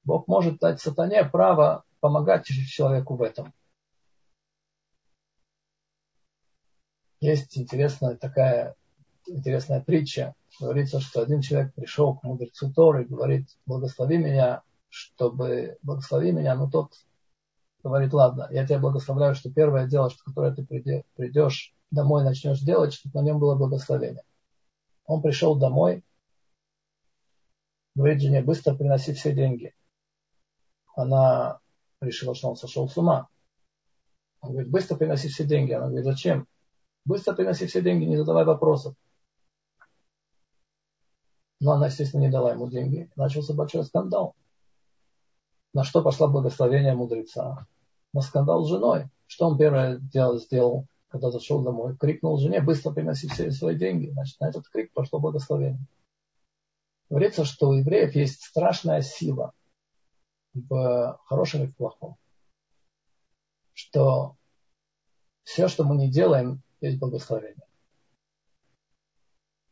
[0.04, 3.54] Бог может дать сатане право помогать человеку в этом.
[7.22, 8.76] Есть интересная такая
[9.26, 10.36] интересная притча.
[10.60, 16.54] Говорится, что один человек пришел к мудрецу Торы и говорит, благослови меня, чтобы благослови меня,
[16.56, 16.94] но тот
[17.84, 22.94] говорит, ладно, я тебя благословляю, что первое дело, что которое ты придешь домой, начнешь делать,
[22.94, 24.24] чтобы на нем было благословение.
[25.06, 26.04] Он пришел домой,
[27.96, 29.74] говорит жене, быстро приноси все деньги
[30.96, 31.60] она
[32.00, 33.28] решила, что он сошел с ума.
[34.42, 35.72] Он говорит, быстро приноси все деньги.
[35.72, 36.48] Она говорит, зачем?
[37.06, 38.96] Быстро приноси все деньги, не задавай вопросов.
[41.60, 43.10] Но она, естественно, не дала ему деньги.
[43.16, 44.36] Начался большой скандал.
[45.74, 47.66] На что пошла благословение мудреца?
[48.14, 49.10] На скандал с женой.
[49.28, 51.96] Что он первое дело сделал, когда зашел домой?
[51.98, 54.10] Крикнул жене, быстро приноси все свои деньги.
[54.12, 55.86] Значит, на этот крик пошло благословение.
[57.10, 59.54] Говорится, что у евреев есть страшная сила–
[60.54, 62.18] в хорошем и в плохом.
[63.74, 64.36] Что
[65.44, 67.66] все, что мы не делаем, есть благословение.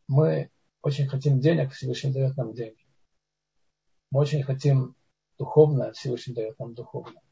[0.07, 0.49] Мы
[0.81, 2.85] очень хотим денег, Всевышний дает нам деньги.
[4.11, 4.95] Мы очень хотим
[5.39, 7.23] духовное, Всевышний дает нам духовное.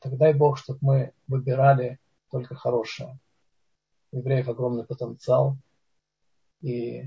[0.00, 1.98] Так дай Бог, чтобы мы выбирали
[2.30, 3.18] только хорошее.
[4.10, 5.56] У евреев огромный потенциал.
[6.60, 7.04] И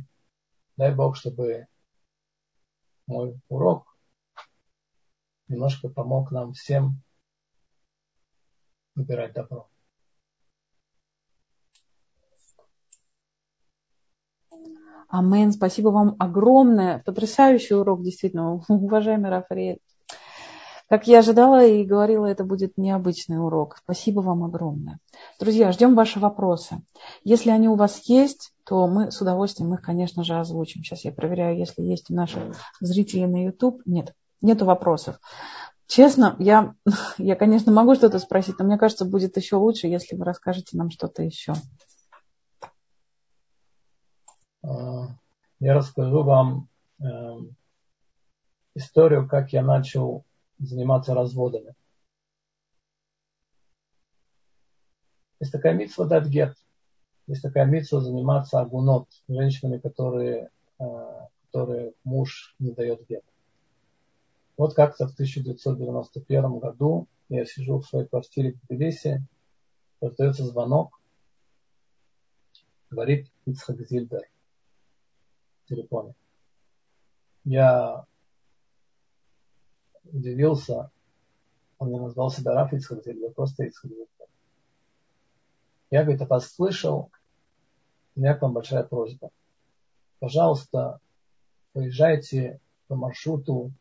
[0.77, 1.67] дай Бог, чтобы
[3.05, 3.97] мой урок
[5.47, 7.01] немножко помог нам всем
[8.95, 9.69] выбирать добро.
[15.07, 15.51] Амен.
[15.51, 17.03] Спасибо вам огромное.
[17.05, 19.79] Потрясающий урок, действительно, уважаемый Рафаэль.
[20.91, 23.77] Как я ожидала и говорила, это будет необычный урок.
[23.81, 24.99] Спасибо вам огромное.
[25.39, 26.81] Друзья, ждем ваши вопросы.
[27.23, 30.83] Если они у вас есть, то мы с удовольствием их, конечно же, озвучим.
[30.83, 32.43] Сейчас я проверяю, если есть у наших
[32.81, 33.81] зрителей на YouTube.
[33.85, 35.21] Нет, нету вопросов.
[35.87, 36.75] Честно, я,
[37.17, 40.89] я, конечно, могу что-то спросить, но мне кажется, будет еще лучше, если вы расскажете нам
[40.89, 41.53] что-то еще.
[44.63, 45.07] А,
[45.61, 46.67] я расскажу вам
[46.99, 47.05] э,
[48.73, 50.25] историю, как я начал
[50.57, 51.75] заниматься разводами.
[55.39, 56.57] Есть такая митсва дать гет.
[57.27, 60.49] Есть такая митсва заниматься агунот, женщинами, которые,
[60.79, 63.23] э, которые муж не дает гет.
[64.57, 69.23] Вот как-то в 1991 году я сижу в своей квартире в Тбилиси,
[70.01, 70.99] раздается звонок,
[72.89, 74.27] говорит Ицхак Зильбер
[75.71, 76.13] телефоне.
[77.43, 78.05] Я
[80.05, 80.91] удивился,
[81.79, 84.07] он не назвал себя Раф Ицхак Зильбер, просто Ицхак Зильбер.
[85.89, 87.11] Я, говорит, вас слышал,
[88.15, 89.31] у меня к вам большая просьба.
[90.19, 90.99] Пожалуйста,
[91.73, 93.71] поезжайте по маршруту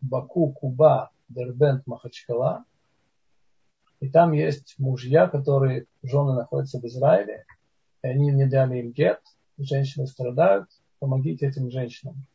[0.00, 2.64] Баку, Куба, Дербент, Махачкала.
[4.00, 7.46] И там есть мужья, которые, жены находятся в Израиле,
[8.02, 9.20] и они не дали им гет,
[9.58, 12.26] женщины страдают, помогите этим женщинам.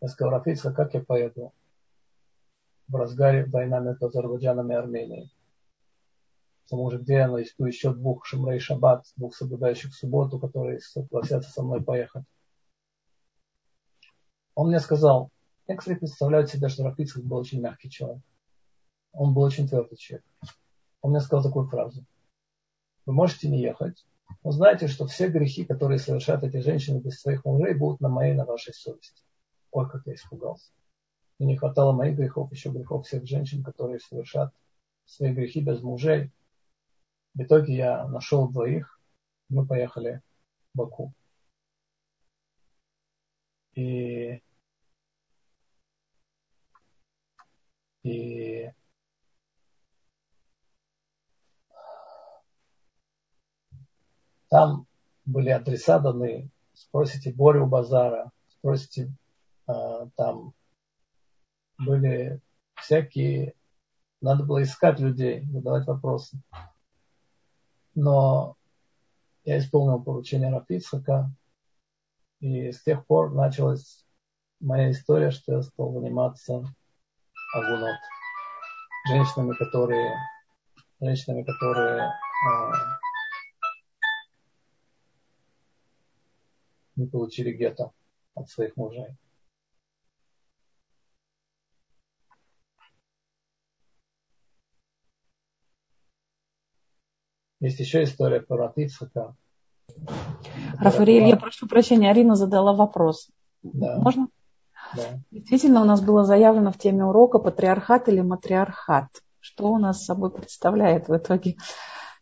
[0.00, 1.52] Я сказал, Рафица, как я поеду
[2.88, 5.32] в разгаре войны между Азербайджаном и Арменией?
[6.64, 11.62] Потому что где она, есть еще двух Шамрей Шаббат, двух соблюдающих субботу, которые согласятся со
[11.62, 12.24] мной поехать.
[14.54, 15.30] Он мне сказал,
[15.66, 18.22] я, кстати, представляю себе, что Рафицкий был очень мягкий человек.
[19.12, 20.24] Он был очень твердый человек.
[21.00, 22.04] Он мне сказал такую фразу.
[23.06, 24.04] Вы можете не ехать,
[24.42, 28.34] но знаете, что все грехи, которые совершают эти женщины без своих мужей, будут на моей,
[28.34, 29.22] на вашей совести.
[29.70, 30.70] Ой, как я испугался.
[31.38, 34.52] Мне не хватало моих грехов, еще грехов всех женщин, которые совершат
[35.04, 36.30] свои грехи без мужей.
[37.34, 39.00] В итоге я нашел двоих,
[39.48, 40.22] мы поехали
[40.72, 41.12] в Баку.
[43.74, 44.42] И,
[48.02, 48.70] и
[54.52, 54.86] там
[55.24, 56.50] были адреса даны.
[56.74, 59.10] Спросите Борю Базара, спросите,
[59.66, 60.52] а, там
[61.78, 62.38] были
[62.74, 63.54] всякие,
[64.20, 66.36] надо было искать людей, задавать вопросы.
[67.94, 68.56] Но
[69.44, 71.30] я исполнил поручение Рафицхака,
[72.40, 74.04] и с тех пор началась
[74.60, 76.62] моя история, что я стал заниматься
[77.54, 77.96] агунот.
[79.08, 80.14] Женщинами, которые,
[81.00, 82.72] женщинами, которые э,
[86.96, 87.92] не получили гетто
[88.34, 89.16] от своих мужей.
[97.60, 99.36] Есть еще история про Ицхака.
[100.80, 103.30] Рафаэль, я прошу прощения, Арина задала вопрос.
[103.62, 103.98] Да.
[103.98, 104.28] Можно?
[104.96, 105.20] Да.
[105.30, 109.08] Действительно, у нас было заявлено в теме урока патриархат или матриархат.
[109.38, 111.56] Что у нас собой представляет в итоге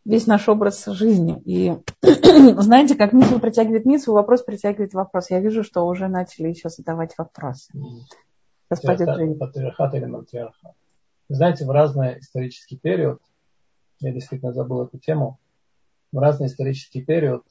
[0.05, 1.41] весь наш образ жизни.
[1.45, 1.75] И
[2.61, 5.29] знаете, как митсу притягивает митсу, вопрос притягивает вопрос.
[5.29, 7.71] Я вижу, что уже начали еще задавать вопросы.
[8.69, 10.73] Господин Патриархат или матриархат.
[11.29, 13.21] Знаете, в разный исторический период
[13.99, 15.39] я действительно забыл эту тему,
[16.11, 17.45] в разный исторический период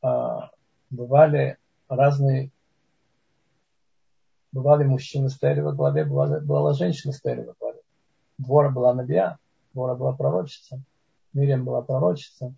[0.00, 0.50] а,
[0.90, 1.58] бывали
[1.88, 2.50] разные
[4.52, 7.80] бывали мужчины стояли во главе, бывала, бывала женщина стояли во главе.
[8.38, 9.38] Двора была Набия,
[9.72, 10.80] Двора была пророчица,
[11.34, 12.54] Мириам была пророчица,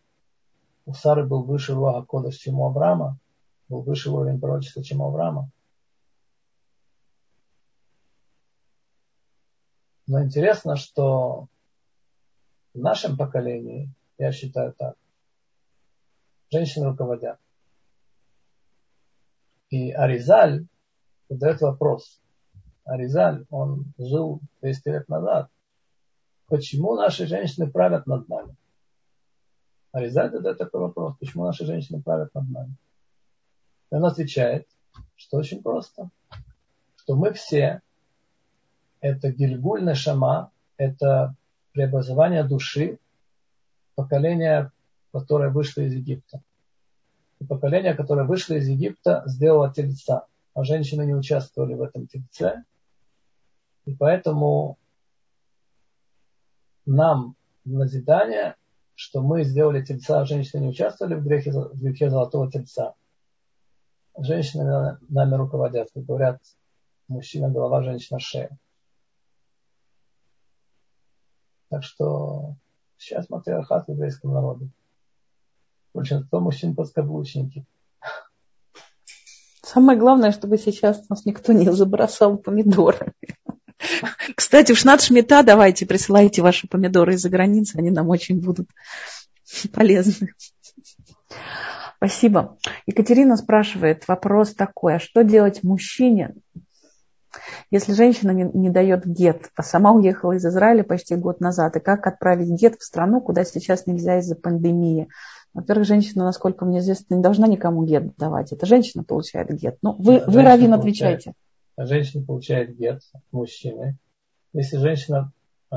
[0.85, 3.19] у Сары был выше Руаха Кодыш, чем у Авраама,
[3.69, 5.51] был выше уровень пророчества, чем у Авраама.
[10.07, 11.49] Но интересно, что
[12.75, 14.97] в нашем поколении, я считаю так,
[16.53, 17.41] женщины руководят.
[19.71, 20.67] И Аризаль
[21.29, 22.21] задает вопрос.
[22.85, 25.51] Аризаль, он жил 200 лет назад.
[26.47, 28.55] Почему наши женщины правят над нами?
[29.97, 31.17] Аризаль задает такой вопрос.
[31.19, 32.75] Почему наши женщины правят над нами?
[33.91, 34.69] И он отвечает,
[35.17, 36.11] что очень просто.
[36.97, 37.81] Что мы все,
[39.01, 41.35] это Гильгуль Шама, это
[41.73, 42.99] преобразование души
[43.95, 44.71] поколения,
[45.13, 46.43] которое вышло из Египта.
[47.39, 52.65] И поколение, которое вышло из Египта, сделало тельца, а женщины не участвовали в этом тельце.
[53.87, 54.77] И поэтому
[56.85, 57.35] нам
[57.65, 58.57] назидание,
[58.97, 62.95] что мы сделали тельца, а женщины не участвовали в грехе, в грехе золотого тельца.
[64.19, 66.41] Женщины нами руководят, говорят,
[67.07, 68.59] мужчина голова, женщина шея.
[71.69, 72.55] Так что
[72.97, 74.71] сейчас матриархат в еврейском народе.
[75.93, 77.67] Большинство мужчин подкаблучники.
[79.63, 83.13] Самое главное, чтобы сейчас нас никто не забросал помидорами.
[84.37, 88.69] Кстати, в Шнат Шмита давайте присылайте ваши помидоры из-за границы, они нам очень будут
[89.73, 90.35] полезны.
[91.97, 92.59] Спасибо.
[92.87, 96.35] Екатерина спрашивает вопрос такой, а что делать мужчине,
[97.71, 101.81] если женщина не, не дает гет, а сама уехала из Израиля почти год назад, и
[101.81, 105.09] как отправить гет в страну, куда сейчас нельзя из-за пандемии?
[105.55, 108.53] Во-первых, женщина, насколько мне известно, не должна никому гет давать.
[108.53, 109.79] Это женщина получает гет.
[109.81, 111.33] Ну, вы, вы Равин, отвечаете.
[111.79, 113.97] Женщина получает гет от мужчины.
[114.57, 115.31] Если женщина
[115.71, 115.77] э,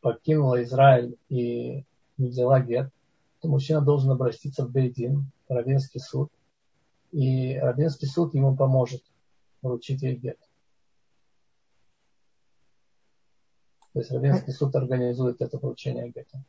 [0.00, 1.84] покинула Израиль и
[2.18, 2.88] не взяла гет,
[3.40, 6.30] то мужчина должен обратиться в Бейдин, в Равинский суд,
[7.10, 9.02] и Равинский суд ему поможет
[9.60, 10.38] вручить ей гет.
[13.92, 16.44] То есть Равинский суд организует это вручение гета.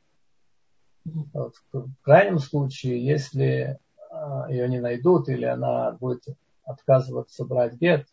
[1.34, 1.56] Вот.
[1.74, 3.80] В крайнем случае, если
[4.12, 6.24] а, ее не найдут или она будет
[6.66, 8.08] отказываться брать гет,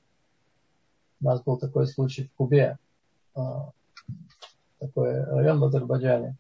[1.21, 2.79] у нас был такой случай в Кубе,
[3.35, 3.71] а,
[4.79, 6.37] такой район в Азербайджане.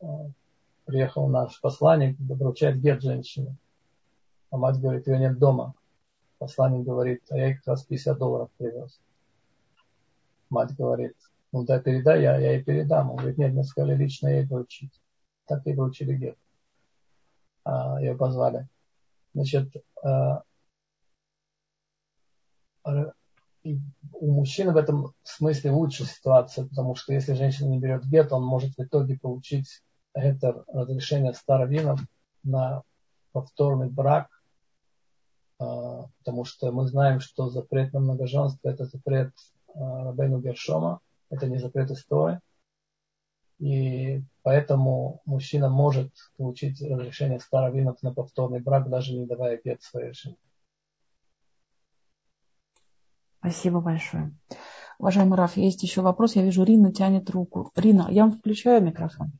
[0.00, 0.30] А,
[0.84, 3.56] приехал наш посланник вручать гет женщине.
[4.50, 5.74] А мать говорит, ее нет дома.
[6.38, 9.00] Посланник говорит, а я ей как раз 50 долларов привез.
[10.50, 11.16] Мать говорит,
[11.52, 13.10] ну да, передай, я, я ей передам.
[13.10, 14.92] Он говорит, нет, мне сказали лично ей вручить.
[15.46, 16.38] Так ей вручили гет.
[17.64, 18.68] А, ее позвали.
[19.34, 19.72] Значит,
[23.64, 28.44] у мужчины в этом смысле лучше ситуация, потому что если женщина не берет гет, он
[28.44, 32.00] может в итоге получить это разрешение старовинов
[32.42, 32.82] на
[33.32, 34.28] повторный брак,
[35.58, 39.32] а, потому что мы знаем, что запрет на многоженство– это запрет
[39.74, 41.00] а, Рабейну Гершома,
[41.30, 42.40] это не запрет истории.
[43.58, 50.12] И поэтому мужчина может получить разрешение старовинов на повторный брак, даже не давая гет своей
[50.12, 50.36] жене.
[53.44, 54.34] Спасибо большое.
[54.98, 56.34] Уважаемый Раф, есть еще вопрос.
[56.34, 57.70] Я вижу, Рина тянет руку.
[57.76, 59.32] Рина, я вам включаю микрофон.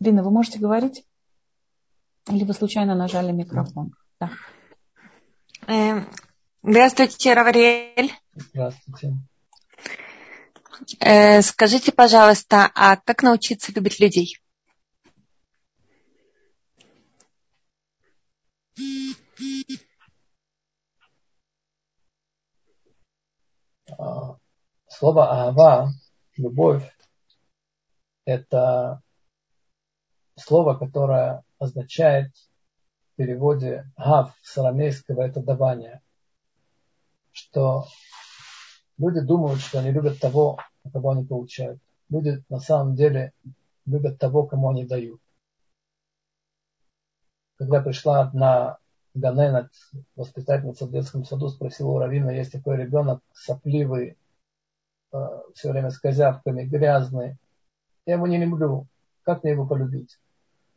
[0.00, 1.04] Рина, вы можете говорить?
[2.30, 3.92] Или вы случайно нажали микрофон?
[4.18, 4.30] Да.
[5.66, 6.08] Эм,
[6.62, 8.12] здравствуйте, Равриэль.
[8.34, 9.12] Здравствуйте.
[10.98, 14.38] Э, скажите, пожалуйста, а как научиться любить людей?
[24.88, 25.90] Слово «ава»,
[26.36, 26.90] любовь,
[28.24, 29.02] это
[30.36, 32.32] слово, которое означает
[33.12, 36.02] в переводе «гав» с арамейского это давание,
[37.32, 37.86] что
[38.98, 40.58] люди думают, что они любят того,
[40.92, 41.80] кого они получают.
[42.08, 43.32] Люди на самом деле
[43.86, 45.20] любят того, кому они дают.
[47.56, 48.78] Когда пришла одна
[49.14, 49.68] Ганена,
[50.16, 54.16] воспитательница в детском саду, спросила у Равина, есть такой ребенок сопливый,
[55.12, 55.18] э,
[55.54, 57.36] все время с козявками, грязный.
[58.06, 58.86] Я его не люблю.
[59.22, 60.18] Как мне его полюбить?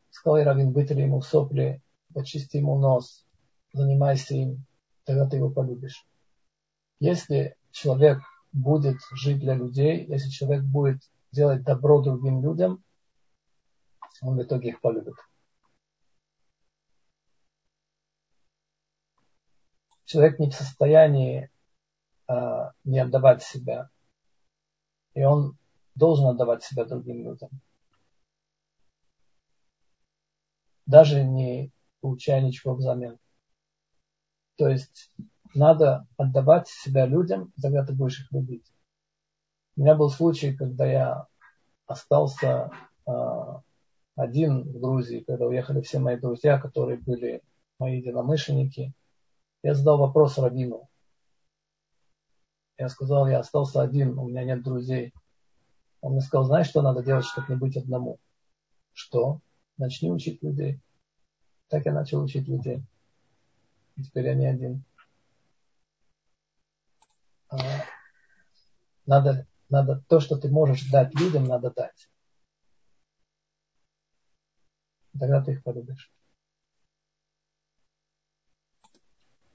[0.09, 1.81] Сказал Равин, вытри ему сопли,
[2.13, 3.25] почисти ему нос,
[3.73, 4.65] занимайся им,
[5.05, 6.05] тогда ты его полюбишь.
[6.99, 8.19] Если человек
[8.51, 12.83] будет жить для людей, если человек будет делать добро другим людям,
[14.21, 15.15] он в итоге их полюбит.
[20.06, 21.49] Человек не в состоянии
[22.28, 23.89] э, не отдавать себя.
[25.14, 25.58] И он
[25.95, 27.49] должен отдавать себя другим людям.
[30.86, 33.18] Даже не получая ничего взамен.
[34.58, 35.12] То есть
[35.53, 38.72] надо отдавать себя людям, тогда ты будешь их любить.
[39.76, 41.28] У меня был случай, когда я
[41.88, 42.72] остался
[43.06, 43.12] э,
[44.16, 47.41] один в Грузии, когда уехали все мои друзья, которые были
[47.80, 48.93] мои единомышленники–
[49.66, 50.88] я задал вопрос Равину.
[52.78, 55.11] Я сказал, я остался один, у меня нет друзей.
[56.01, 58.20] Он мне сказал, знаешь, что надо делать, чтобы не быть одному?
[58.93, 59.39] Что?
[59.78, 60.80] Начни учить людей.
[61.68, 62.84] Так я начал учить людей.
[63.95, 64.84] И теперь я не один.
[67.49, 67.57] А,
[69.07, 72.07] надо, надо то, что ты можешь дать людям, надо дать.
[75.20, 76.11] Тогда ты их полюбишь.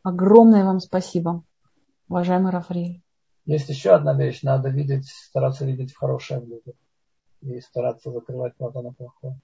[0.02, 1.44] Огромное вам спасибо,
[2.08, 3.02] уважаемый Рафри.
[3.44, 4.42] Есть еще одна вещь.
[4.42, 6.74] Надо видеть, стараться видеть хорошее в людях.
[7.42, 9.38] И стараться закрывать глаза на плохое.